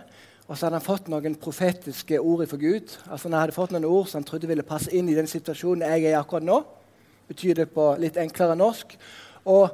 og 0.46 0.59
så 0.59 0.66
hadde 0.66 0.79
han 0.79 0.87
fått 0.87 1.09
noen 1.09 1.35
profetiske 1.40 2.20
ord 2.20 2.46
fra 2.46 2.57
Gud. 2.57 2.96
Altså 3.11 3.29
Han 3.29 3.38
hadde 3.40 3.57
fått 3.57 3.72
noen 3.72 3.85
ord 3.85 4.07
som 4.07 4.20
han 4.20 4.29
trodde 4.29 4.48
ville 4.48 4.62
passe 4.62 4.92
inn 4.92 5.09
i 5.09 5.16
den 5.16 5.27
situasjonen 5.27 5.87
jeg 5.88 6.05
er 6.05 6.16
i 6.16 6.20
akkurat 6.20 6.44
nå 6.44 6.64
betyr 7.28 7.60
det 7.62 7.68
på 7.72 7.92
litt 8.00 8.16
enklere 8.20 8.56
norsk. 8.58 8.96
Og 9.44 9.68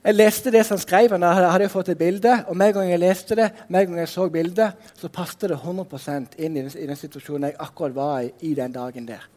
jeg 0.00 0.16
leste 0.16 0.52
det 0.52 0.62
som 0.64 0.78
han 0.78 0.82
skrev. 0.82 1.12
og 1.12 1.20
jeg 1.20 1.52
hadde 1.52 1.68
fått 1.68 1.88
et 1.88 1.98
bilde. 1.98 2.44
Og 2.48 2.56
med 2.56 2.68
en 2.68 2.74
gang 2.74 2.90
jeg 2.90 3.00
leste 3.00 3.36
det, 3.36 3.50
med 3.68 3.80
en 3.80 3.86
gang 3.86 3.98
jeg 3.98 4.08
så 4.08 4.28
bildet, 4.28 4.72
så 4.96 5.08
passet 5.08 5.50
det 5.50 5.58
100 5.58 6.36
inn 6.38 6.56
i 6.56 6.62
den, 6.62 6.72
i 6.78 6.86
den, 6.86 6.96
situasjonen 6.96 7.50
jeg 7.50 7.56
akkurat 7.58 7.94
var 7.94 8.20
i 8.20 8.32
i 8.40 8.54
den 8.54 8.72
dagen 8.72 9.06
der. 9.06 9.28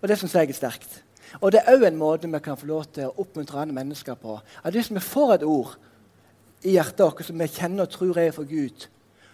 Og 0.00 0.08
det 0.08 0.18
syns 0.18 0.34
jeg 0.34 0.48
er 0.48 0.54
sterkt. 0.54 1.02
Og 1.40 1.52
det 1.52 1.60
er 1.60 1.74
òg 1.74 1.86
en 1.86 1.98
måte 1.98 2.30
vi 2.30 2.38
kan 2.38 2.56
få 2.56 2.66
lov 2.66 2.84
til 2.84 3.08
å 3.08 3.14
oppmuntre 3.18 3.60
andre 3.60 3.74
mennesker 3.74 4.14
på. 4.14 4.38
At 4.64 4.72
Hvis 4.72 4.90
vi 4.90 5.00
får 5.00 5.34
et 5.34 5.42
ord 5.42 5.76
i 6.62 6.70
hjertet 6.70 7.04
vårt 7.04 7.24
som 7.24 7.38
vi 7.38 7.46
kjenner 7.46 7.82
og 7.82 7.90
tror 7.90 8.18
er 8.18 8.30
fra 8.32 8.42
Gud, 8.42 8.88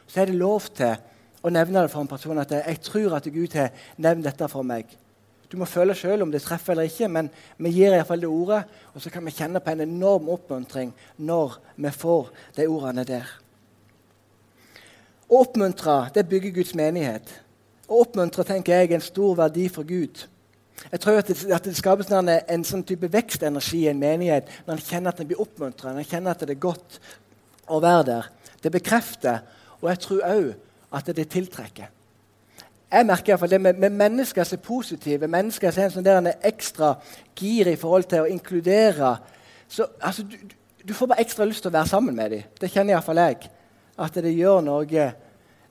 så 0.07 0.21
er 0.21 0.27
det 0.27 0.35
lov 0.35 0.61
til 0.75 0.97
å 1.43 1.51
nevne 1.51 1.83
det 1.83 1.91
for 1.93 2.01
en 2.01 2.09
person 2.09 2.39
at 2.39 2.51
jeg 2.51 2.81
tror 2.81 3.17
at 3.17 3.29
Gud 3.33 3.53
har 3.53 3.71
nevnt 3.97 4.25
dette 4.25 4.49
for 4.49 4.63
meg. 4.63 4.89
Du 5.51 5.57
må 5.61 5.69
føle 5.69 5.95
sjøl 5.97 6.25
om 6.25 6.33
det 6.33 6.43
treffer 6.43 6.75
eller 6.75 6.89
ikke, 6.89 7.09
men 7.13 7.31
vi 7.63 7.73
gir 7.77 7.95
iallfall 7.95 8.23
det 8.25 8.31
ordet. 8.31 8.61
Og 8.95 9.03
så 9.03 9.13
kan 9.13 9.25
vi 9.27 9.35
kjenne 9.35 9.63
på 9.63 9.73
en 9.73 9.85
enorm 9.85 10.29
oppmuntring 10.33 10.93
når 11.17 11.59
vi 11.77 11.93
får 11.95 12.31
de 12.57 12.69
ordene 12.71 13.07
der. 13.09 13.33
Å 15.29 15.41
oppmuntre 15.41 15.99
det 16.15 16.27
bygger 16.31 16.55
Guds 16.59 16.75
menighet. 16.79 17.31
Å 17.89 18.01
oppmuntre 18.05 18.45
tenker 18.49 18.77
jeg 18.77 18.91
er 18.91 18.99
en 18.99 19.05
stor 19.05 19.37
verdi 19.39 19.69
for 19.73 19.87
Gud. 19.89 20.25
Jeg 20.91 21.01
tror 21.01 21.21
at 21.21 21.29
det, 21.31 21.37
at 21.55 21.65
det 21.65 21.77
skapes 21.79 22.11
en, 22.13 22.29
en 22.29 22.65
sånn 22.67 22.85
type 22.87 23.09
vekstenergi 23.13 23.85
i 23.85 23.91
en 23.93 24.01
menighet 24.01 24.49
når 24.67 24.77
en 24.77 24.85
kjenner 24.85 25.15
at 25.15 25.21
en 25.23 25.29
blir 25.31 25.41
oppmuntra, 25.41 25.93
når 25.93 26.05
en 26.05 26.11
kjenner 26.11 26.35
at 26.35 26.45
det 26.45 26.57
er 26.57 26.65
godt 26.67 26.99
å 27.71 27.81
være 27.83 28.07
der. 28.11 28.31
Det 28.65 28.73
bekrefter, 28.75 29.45
og 29.81 29.91
jeg 29.93 30.03
tror 30.05 30.27
òg 30.29 30.49
at 30.95 31.11
det 31.17 31.29
tiltrekker. 31.33 31.93
Jeg 32.95 33.07
merker 33.07 33.33
i 33.33 33.33
hvert 33.33 33.41
fall 33.43 33.51
det 33.51 33.61
med, 33.61 33.79
med 33.83 33.91
mennesker 33.91 34.47
som 34.47 34.59
er 34.59 34.63
positive, 34.63 35.27
mennesker 35.27 35.73
som 35.75 35.83
er 35.83 35.91
sånn 35.91 36.29
ekstra 36.47 36.93
gir 37.35 37.73
i 37.73 37.79
forhold 37.79 38.07
til 38.07 38.23
å 38.23 38.29
inkludere. 38.31 39.17
Så, 39.67 39.89
altså, 39.99 40.23
du, 40.23 40.37
du, 40.79 40.93
får 40.95 41.11
bare 41.11 41.25
ekstra 41.25 41.49
lyst 41.49 41.65
til 41.65 41.73
å 41.73 41.75
være 41.75 41.91
sammen 41.91 42.15
med 42.15 42.31
dem. 42.31 42.45
Det 42.61 42.71
kjenner 42.71 42.95
iallfall 42.95 43.19
jeg. 43.25 43.51
At 43.99 44.15
det 44.23 44.31
gjør 44.37 44.63
noe 44.63 45.09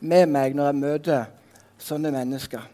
med 0.03 0.33
meg 0.35 0.57
når 0.57 0.67
jeg 0.67 0.79
møter 0.81 1.29
sånne 1.79 2.11
mennesker. 2.11 2.65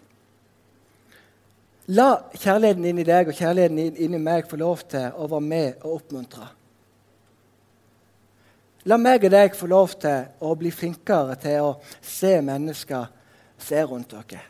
La 1.94 2.08
kjærligheten 2.34 2.90
inn 2.90 3.04
i 3.04 3.06
deg 3.06 3.30
og 3.30 3.38
kjærligheten 3.38 4.02
inn 4.02 4.18
i 4.18 4.22
meg 4.22 4.50
få 4.50 4.58
lov 4.62 4.82
til 4.90 5.14
å 5.14 5.30
være 5.30 5.46
med 5.46 5.86
og 5.86 6.00
oppmuntre. 6.00 6.50
La 8.90 8.98
meg 8.98 9.30
og 9.30 9.34
deg 9.34 9.58
få 9.58 9.70
lov 9.70 9.94
til 10.02 10.28
å 10.42 10.58
bli 10.58 10.74
flinkere 10.74 11.38
til 11.42 11.70
å 11.70 11.72
se 12.02 12.36
mennesker 12.46 13.19
se 13.64 13.84
rundt 13.84 14.14
dere. 14.14 14.42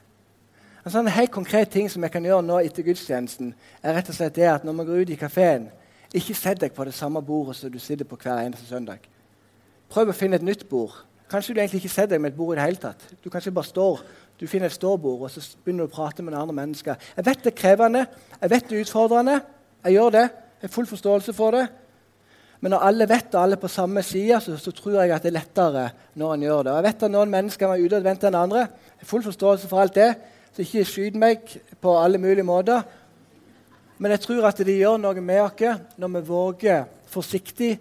En 0.86 0.94
sånn 0.94 1.10
helt 1.12 1.32
konkret 1.34 1.72
ting 1.74 1.90
som 1.92 2.04
jeg 2.06 2.14
kan 2.14 2.26
gjøre 2.26 2.46
nå 2.46 2.62
etter 2.64 2.86
gudstjenesten, 2.88 3.52
er 3.84 3.98
rett 3.98 4.10
og 4.10 4.16
slett 4.16 4.38
det 4.38 4.48
at 4.48 4.66
når 4.66 4.78
man 4.78 4.88
går 4.88 5.04
ut 5.04 5.12
i 5.14 5.20
kafeen, 5.20 5.68
ikke 6.16 6.34
sett 6.38 6.62
deg 6.64 6.74
på 6.74 6.88
det 6.88 6.96
samme 6.98 7.22
bordet 7.22 7.60
som 7.60 7.72
du 7.72 7.78
sitter 7.84 8.08
på 8.08 8.18
hver 8.18 8.42
eneste 8.42 8.66
søndag. 8.66 9.04
Prøv 9.92 10.10
å 10.10 10.16
finne 10.16 10.40
et 10.40 10.46
nytt 10.46 10.64
bord. 10.70 10.96
Kanskje 11.30 11.54
du 11.54 11.60
egentlig 11.60 11.84
ikke 11.84 11.94
setter 11.94 12.16
deg 12.16 12.24
med 12.24 12.32
et 12.32 12.40
bord 12.40 12.56
i 12.56 12.58
det 12.58 12.66
hele 12.66 12.82
tatt. 12.82 13.04
Du 13.22 13.30
kanskje 13.30 13.54
bare 13.54 13.70
står, 13.70 14.02
du 14.40 14.48
finner 14.48 14.72
et 14.72 14.74
ståbord 14.74 15.28
og 15.28 15.34
så 15.34 15.44
begynner 15.62 15.86
du 15.86 15.92
å 15.92 15.94
prate 15.94 16.24
med 16.26 16.34
andre 16.34 16.56
mennesker. 16.58 16.98
Jeg 17.18 17.28
vet 17.28 17.44
det 17.44 17.52
er 17.52 17.60
krevende, 17.60 18.06
jeg 18.40 18.54
vet 18.54 18.70
det 18.70 18.78
er 18.78 18.88
utfordrende. 18.88 19.38
Jeg 19.84 19.96
gjør 19.96 20.10
det. 20.16 20.26
Jeg 20.60 20.68
har 20.68 20.74
full 20.74 20.90
forståelse 20.90 21.34
for 21.34 21.56
det. 21.56 21.68
Men 22.60 22.74
når 22.76 22.86
alle 22.90 23.08
vet 23.08 23.36
og 23.36 23.42
alle 23.42 23.56
er 23.56 23.62
på 23.62 23.72
samme 23.72 24.04
side, 24.04 24.40
så, 24.44 24.58
så, 24.60 24.72
tror 24.76 24.98
jeg 25.00 25.14
at 25.16 25.24
det 25.24 25.32
er 25.32 25.38
lettere 25.38 25.86
når 26.20 26.34
en 26.34 26.42
gjør 26.44 26.64
det. 26.64 26.72
Og 26.72 26.80
jeg 26.80 26.88
vet 26.90 27.06
at 27.08 27.14
Noen 27.14 27.32
mennesker 27.32 27.72
er 27.72 27.84
utadvendte 27.86 28.28
enn 28.28 28.40
andre. 28.40 28.66
Jeg 28.68 29.04
har 29.06 29.12
full 29.14 29.24
forståelse 29.24 29.70
for 29.72 29.84
alt 29.84 29.96
det, 29.96 30.10
så 30.52 30.66
ikke 30.66 30.88
skyt 30.90 31.20
meg 31.20 31.54
på 31.80 31.96
alle 31.96 32.20
mulige 32.20 32.44
måter. 32.48 32.84
Men 34.00 34.12
jeg 34.16 34.24
tror 34.26 34.50
at 34.50 34.60
det 34.64 34.76
gjør 34.76 35.00
noe 35.00 35.24
med 35.24 35.42
oss 35.44 35.96
når 36.00 36.14
vi 36.18 36.26
våger 36.28 36.84
forsiktig 37.12 37.74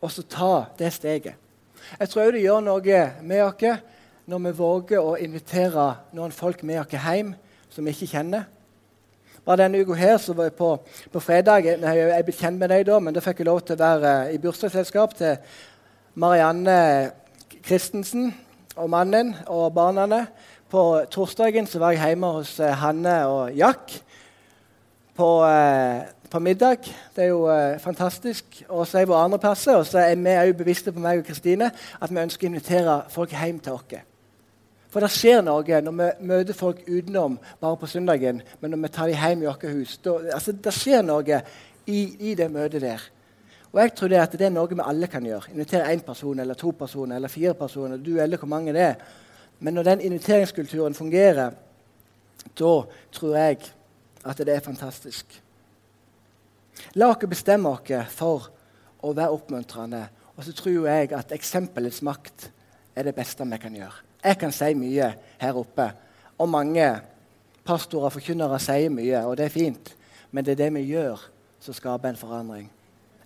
å 0.00 0.08
ta 0.28 0.52
det 0.78 0.92
steget. 0.92 1.34
Jeg 1.98 2.08
tror 2.12 2.26
òg 2.26 2.36
det 2.36 2.44
gjør 2.44 2.64
noe 2.64 3.02
med 3.24 3.44
oss 3.44 3.82
når 4.30 4.44
vi 4.46 4.56
våger 4.60 5.00
å 5.00 5.16
invitere 5.20 5.86
noen 6.16 6.32
folk 6.32 6.62
med 6.62 6.82
oss 6.84 6.92
hjem 6.92 7.32
som 7.72 7.84
vi 7.84 7.96
ikke 7.96 8.12
kjenner. 8.18 8.44
Bare 9.44 9.62
denne 9.62 9.80
uka 9.80 9.96
her 9.96 10.18
så 10.20 10.34
var 10.36 10.50
jeg 10.50 10.54
på, 10.58 10.74
på 11.12 11.20
fredag 11.20 11.64
Jeg 11.64 12.10
er 12.12 12.22
blitt 12.26 12.40
kjent 12.40 12.58
med 12.60 12.68
deg 12.68 12.84
da, 12.86 12.98
men 13.00 13.14
da 13.16 13.22
fikk 13.24 13.40
jeg 13.40 13.48
lov 13.48 13.62
til 13.64 13.78
å 13.78 13.80
være 13.80 14.12
i 14.34 14.38
bursdagsselskap 14.38 15.16
til 15.16 15.36
Marianne 16.14 17.10
Christensen 17.64 18.34
og 18.76 18.90
mannen 18.92 19.34
og 19.46 19.72
barna. 19.74 20.26
På 20.70 21.02
torsdagen 21.10 21.66
så 21.66 21.80
var 21.82 21.96
jeg 21.96 22.12
hjemme 22.12 22.28
hos 22.36 22.58
eh, 22.60 22.76
Hanne 22.78 23.16
og 23.26 23.56
Jack 23.56 23.96
på, 25.16 25.30
eh, 25.48 26.04
på 26.30 26.38
middag. 26.38 26.86
Det 27.16 27.24
er 27.24 27.32
jo 27.32 27.48
eh, 27.50 27.80
fantastisk. 27.80 28.62
Og 28.68 28.86
så 28.86 29.00
er 29.00 29.10
våre 29.10 29.24
andre 29.24 29.40
plasser, 29.42 29.76
og 29.76 29.86
så 29.86 30.04
er 30.04 30.14
vi 30.46 30.52
bevisste 30.52 30.92
på 30.92 31.02
meg 31.02 31.24
og 31.24 31.26
Kristine 31.26 31.72
at 31.72 32.12
vi 32.12 32.22
ønsker 32.22 32.46
å 32.46 32.52
invitere 32.52 33.00
folk 33.10 33.34
hjem 33.34 33.58
til 33.64 33.80
oss. 33.80 34.09
For 34.90 35.04
det 35.04 35.12
skjer 35.14 35.42
noe 35.46 35.80
når 35.86 35.94
vi 35.94 36.08
møter 36.26 36.56
folk 36.56 36.82
utenom 36.88 37.38
bare 37.60 37.78
på 37.78 37.88
søndagen, 37.90 38.42
men 38.60 38.72
når 38.74 38.82
vi 38.82 38.92
tar 38.96 39.10
dem 39.10 39.22
hjem 39.22 39.44
i 39.44 39.48
vårt 39.48 39.66
hus. 39.70 39.96
Da, 40.02 40.16
altså, 40.34 40.52
det 40.52 40.74
skjer 40.74 41.04
noe 41.06 41.40
i, 41.86 42.00
i, 42.30 42.34
det 42.34 42.50
møtet 42.50 42.82
der. 42.82 43.04
Og 43.70 43.78
jeg 43.78 43.94
tror 43.94 44.10
det, 44.10 44.18
at 44.18 44.34
det 44.34 44.48
er 44.48 44.54
noe 44.54 44.70
vi 44.70 44.82
alle 44.82 45.06
kan 45.10 45.26
gjøre. 45.26 45.52
Invitere 45.54 45.92
én 45.94 46.02
person 46.02 46.42
eller 46.42 46.58
to 46.58 46.72
personer 46.74 47.20
eller 47.20 47.30
fire 47.30 47.54
personer. 47.54 47.96
du 48.02 48.16
eller 48.18 48.38
hvor 48.38 48.50
mange 48.50 48.72
det 48.74 48.82
er. 48.82 48.96
Men 49.60 49.74
når 49.74 49.82
den 49.82 50.00
inviteringskulturen 50.00 50.94
fungerer, 50.94 51.52
da 52.58 52.72
tror 53.12 53.36
jeg 53.36 53.58
at 54.24 54.38
det 54.38 54.54
er 54.54 54.60
fantastisk. 54.60 55.42
La 56.94 57.12
oss 57.12 57.28
bestemme 57.28 57.68
oss 57.68 58.10
for 58.10 58.50
å 59.04 59.12
være 59.14 59.30
oppmuntrende. 59.30 60.08
Og 60.36 60.44
så 60.44 60.52
tror 60.56 60.88
jeg 60.88 61.12
at 61.12 61.32
eksempelets 61.36 62.02
makt 62.02 62.50
er 62.96 63.06
det 63.06 63.14
beste 63.14 63.44
vi 63.44 63.58
kan 63.60 63.76
gjøre. 63.76 64.09
Jeg 64.24 64.38
kan 64.38 64.52
si 64.52 64.74
mye 64.76 65.14
her 65.40 65.56
oppe, 65.56 65.86
og 66.38 66.48
mange 66.48 66.90
pastorer 67.64 68.10
og 68.10 68.16
forkynnere 68.16 68.58
sier 68.60 68.92
mye, 68.92 69.24
og 69.24 69.36
det 69.38 69.48
er 69.48 69.54
fint. 69.54 69.94
Men 70.30 70.44
det 70.44 70.54
er 70.54 70.64
det 70.64 70.74
vi 70.74 70.86
gjør, 70.92 71.22
som 71.60 71.74
skaper 71.74 72.10
en 72.10 72.20
forandring. 72.20 72.70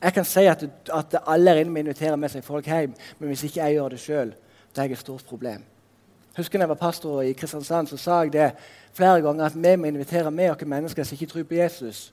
Jeg 0.05 0.13
kan 0.13 0.27
si 0.29 0.45
at, 0.49 0.65
at 0.93 1.17
alle 1.27 1.51
her 1.51 1.63
inne 1.63 1.73
må 1.73 1.81
invitere 1.81 2.17
med 2.21 2.33
seg 2.33 2.45
folk 2.45 2.67
hjem, 2.69 2.95
men 3.19 3.31
hvis 3.31 3.47
ikke 3.47 3.63
jeg 3.63 3.79
gjør 3.79 3.95
det 3.95 4.01
sjøl, 4.03 4.35
har 4.77 4.85
er 4.85 4.93
et 4.93 4.99
stort 4.99 5.25
problem. 5.29 5.63
Husker 6.37 6.59
jeg 6.59 6.69
var 6.69 6.75
pastor 6.75 7.23
i 7.23 7.33
Kristiansand, 7.33 7.89
så 7.89 7.97
sa 7.97 8.19
jeg 8.25 8.33
det 8.35 8.51
flere 8.95 9.23
ganger 9.23 9.47
at 9.47 9.57
vi 9.57 9.77
må 9.77 9.87
invitere 9.87 10.31
med 10.31 10.51
oss 10.51 10.67
mennesker 10.67 11.07
som 11.07 11.15
ikke 11.15 11.31
tror 11.31 11.47
på 11.49 11.55
Jesus. 11.55 12.13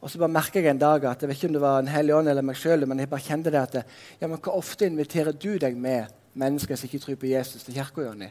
Og 0.00 0.10
så 0.10 0.18
bare 0.18 0.34
merker 0.34 0.60
jeg 0.60 0.70
en 0.70 0.78
dag 0.78 1.04
at 1.04 1.22
jeg 1.22 1.28
vet 1.28 1.36
ikke 1.36 1.50
om 1.50 1.56
det 1.56 1.62
var 1.62 1.78
en 1.78 1.90
hellig 1.90 2.14
ånd 2.14 2.28
eller 2.28 2.46
meg 2.46 2.58
sjøl, 2.58 2.86
men 2.86 2.98
jeg 2.98 3.10
bare 3.10 3.26
kjente 3.26 3.50
det 3.50 3.60
at 3.60 3.76
ja, 4.20 4.26
men 4.26 4.38
hvor 4.38 4.56
ofte 4.58 4.86
inviterer 4.86 5.34
du 5.34 5.58
deg 5.58 5.76
med 5.76 6.10
mennesker 6.34 6.76
som 6.76 6.86
ikke 6.86 6.98
tror 6.98 7.14
på 7.14 7.26
Jesus, 7.26 7.64
til 7.64 7.74
kirka, 7.74 8.00
Jonny? 8.00 8.30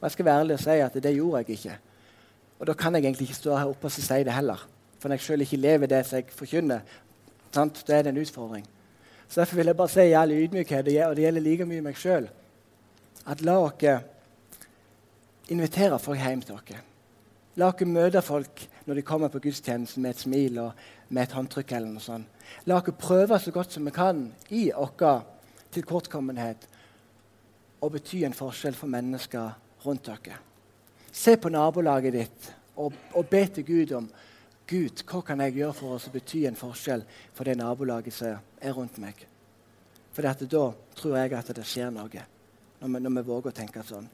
Og 0.00 0.02
jeg 0.02 0.10
skal 0.10 0.24
være 0.24 0.40
ærlig 0.40 0.54
og 0.54 0.60
si 0.60 0.70
at 0.70 0.94
det 0.94 1.14
gjorde 1.14 1.38
jeg 1.38 1.50
ikke. 1.50 1.78
Og 2.58 2.66
da 2.66 2.72
kan 2.72 2.94
jeg 2.94 3.04
egentlig 3.04 3.28
ikke 3.28 3.34
stå 3.34 3.56
her 3.56 3.66
oppe 3.66 3.86
og 3.86 3.92
si 3.92 4.02
det 4.24 4.32
heller. 4.32 4.68
For 4.98 5.08
når 5.08 5.14
jeg 5.14 5.20
sjøl 5.20 5.40
ikke 5.40 5.56
lever 5.56 5.86
det 5.86 6.06
som 6.06 6.16
jeg 6.16 6.32
forkynner, 6.34 6.80
sant? 7.54 7.84
da 7.86 7.96
er 7.96 8.02
det 8.02 8.14
en 8.14 8.22
utfordring. 8.22 8.66
Så 9.28 9.40
Derfor 9.40 9.56
vil 9.56 9.66
jeg 9.66 9.76
bare 9.76 9.88
si 9.88 10.00
all 10.00 10.30
ydmykhet, 10.30 10.78
og 10.78 11.16
det 11.16 11.22
gjelder 11.22 11.40
like 11.40 11.64
mye 11.64 11.80
meg 11.84 11.96
sjøl, 11.96 12.28
at 13.26 13.42
la 13.44 13.58
oss 13.60 13.84
invitere 15.48 15.98
folk 15.98 16.18
hjem 16.18 16.42
til 16.42 16.54
oss. 16.54 16.80
La 17.56 17.68
oss 17.68 17.84
møte 17.86 18.22
folk 18.22 18.64
når 18.86 18.94
de 18.94 19.02
kommer 19.02 19.28
på 19.28 19.38
gudstjenesten 19.38 20.02
med 20.02 20.10
et 20.10 20.22
smil 20.22 20.58
og 20.58 20.72
med 21.08 21.22
et 21.22 21.32
håndtrykk. 21.32 21.72
eller 21.72 21.88
noe 21.88 22.00
sånt. 22.00 22.26
La 22.66 22.78
oss 22.78 22.90
prøve 22.98 23.38
så 23.38 23.50
godt 23.50 23.72
som 23.72 23.84
vi 23.84 23.90
kan 23.90 24.32
i 24.50 24.70
vår 24.70 25.24
tilkortkommenhet 25.72 26.68
å 27.80 27.90
bety 27.92 28.24
en 28.26 28.36
forskjell 28.36 28.76
for 28.76 28.90
mennesker 28.90 29.50
rundt 29.84 30.08
dere. 30.08 30.38
Se 31.12 31.36
på 31.40 31.50
nabolaget 31.52 32.14
ditt 32.14 32.48
og, 32.78 32.94
og 33.14 33.30
be 33.30 33.44
til 33.52 33.66
Gud 33.66 33.94
om 33.98 34.08
Gud, 34.68 35.00
hva 35.08 35.22
kan 35.24 35.40
jeg 35.40 35.56
gjøre 35.56 35.76
for 35.78 35.96
å 35.96 36.12
bety 36.12 36.44
en 36.48 36.58
forskjell 36.58 37.04
for 37.34 37.48
det 37.48 37.56
nabolaget 37.56 38.14
som 38.14 38.42
er 38.60 38.74
rundt 38.76 38.98
meg. 39.00 39.22
For 40.12 40.26
da 40.26 40.34
tror 40.98 41.16
jeg 41.16 41.34
at 41.38 41.52
det 41.56 41.64
skjer 41.64 41.92
noe, 41.94 42.24
når 42.80 42.90
vi, 42.92 43.00
når 43.00 43.14
vi 43.16 43.26
våger 43.30 43.52
å 43.52 43.56
tenke 43.56 43.84
sånn. 43.86 44.08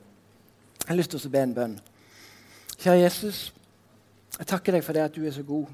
Jeg 0.85 0.91
har 0.91 0.99
lyst 0.99 1.15
til 1.15 1.27
å 1.27 1.33
be 1.33 1.43
en 1.43 1.57
bønn. 1.57 1.79
Kjære 2.77 3.01
Jesus, 3.01 3.39
jeg 4.37 4.49
takker 4.51 4.77
deg 4.77 4.85
for 4.85 4.97
det 4.97 5.07
at 5.09 5.17
du 5.17 5.25
er 5.25 5.35
så 5.35 5.43
god. 5.47 5.71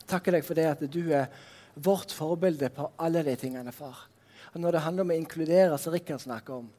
Jeg 0.00 0.08
takker 0.10 0.36
deg 0.36 0.46
for 0.46 0.58
det 0.58 0.66
at 0.70 0.84
du 0.90 1.02
er 1.12 1.28
vårt 1.84 2.14
forbilde 2.14 2.70
på 2.72 2.88
alle 3.04 3.22
de 3.26 3.34
tingene, 3.38 3.74
far. 3.74 4.06
Og 4.54 4.60
Når 4.62 4.72
det 4.72 4.82
handler 4.86 5.04
om 5.04 5.12
å 5.12 5.18
inkludere, 5.20 5.78
som 5.78 5.92
Rikard 5.92 6.22
snakker 6.24 6.62
om, 6.62 6.70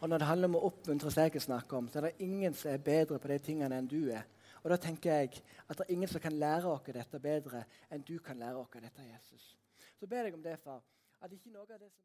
og 0.00 0.08
når 0.08 0.18
det 0.18 0.28
handler 0.28 0.50
om 0.50 0.58
å 0.58 0.64
oppmuntre, 0.68 1.10
som 1.10 1.24
jeg 1.24 1.42
snakker 1.42 1.78
om, 1.78 1.88
så 1.88 2.00
er 2.00 2.08
det 2.08 2.24
ingen 2.26 2.54
som 2.54 2.72
er 2.72 2.82
bedre 2.84 3.18
på 3.18 3.30
de 3.30 3.38
tingene 3.42 3.78
enn 3.78 3.88
du 3.88 4.10
er. 4.12 4.26
Og 4.62 4.70
da 4.72 4.76
tenker 4.82 5.12
jeg 5.12 5.42
at 5.68 5.78
det 5.78 5.84
er 5.86 5.92
ingen 5.94 6.10
som 6.10 6.20
kan 6.20 6.34
lære 6.34 6.68
oss 6.68 6.88
dette 6.90 7.20
bedre 7.22 7.62
enn 7.90 8.04
du 8.04 8.18
kan 8.18 8.38
lære 8.38 8.58
oss 8.58 8.72
dette, 8.74 9.04
Jesus. 9.06 9.56
Så 9.96 10.08
ber 10.10 10.28
jeg 10.28 10.34
om 10.34 10.42
det, 10.42 10.58
far. 10.60 10.82
at 11.20 11.32
ikke 11.32 11.50
noe 11.50 11.62
av 11.62 11.80
det 11.80 11.88
som 11.88 12.02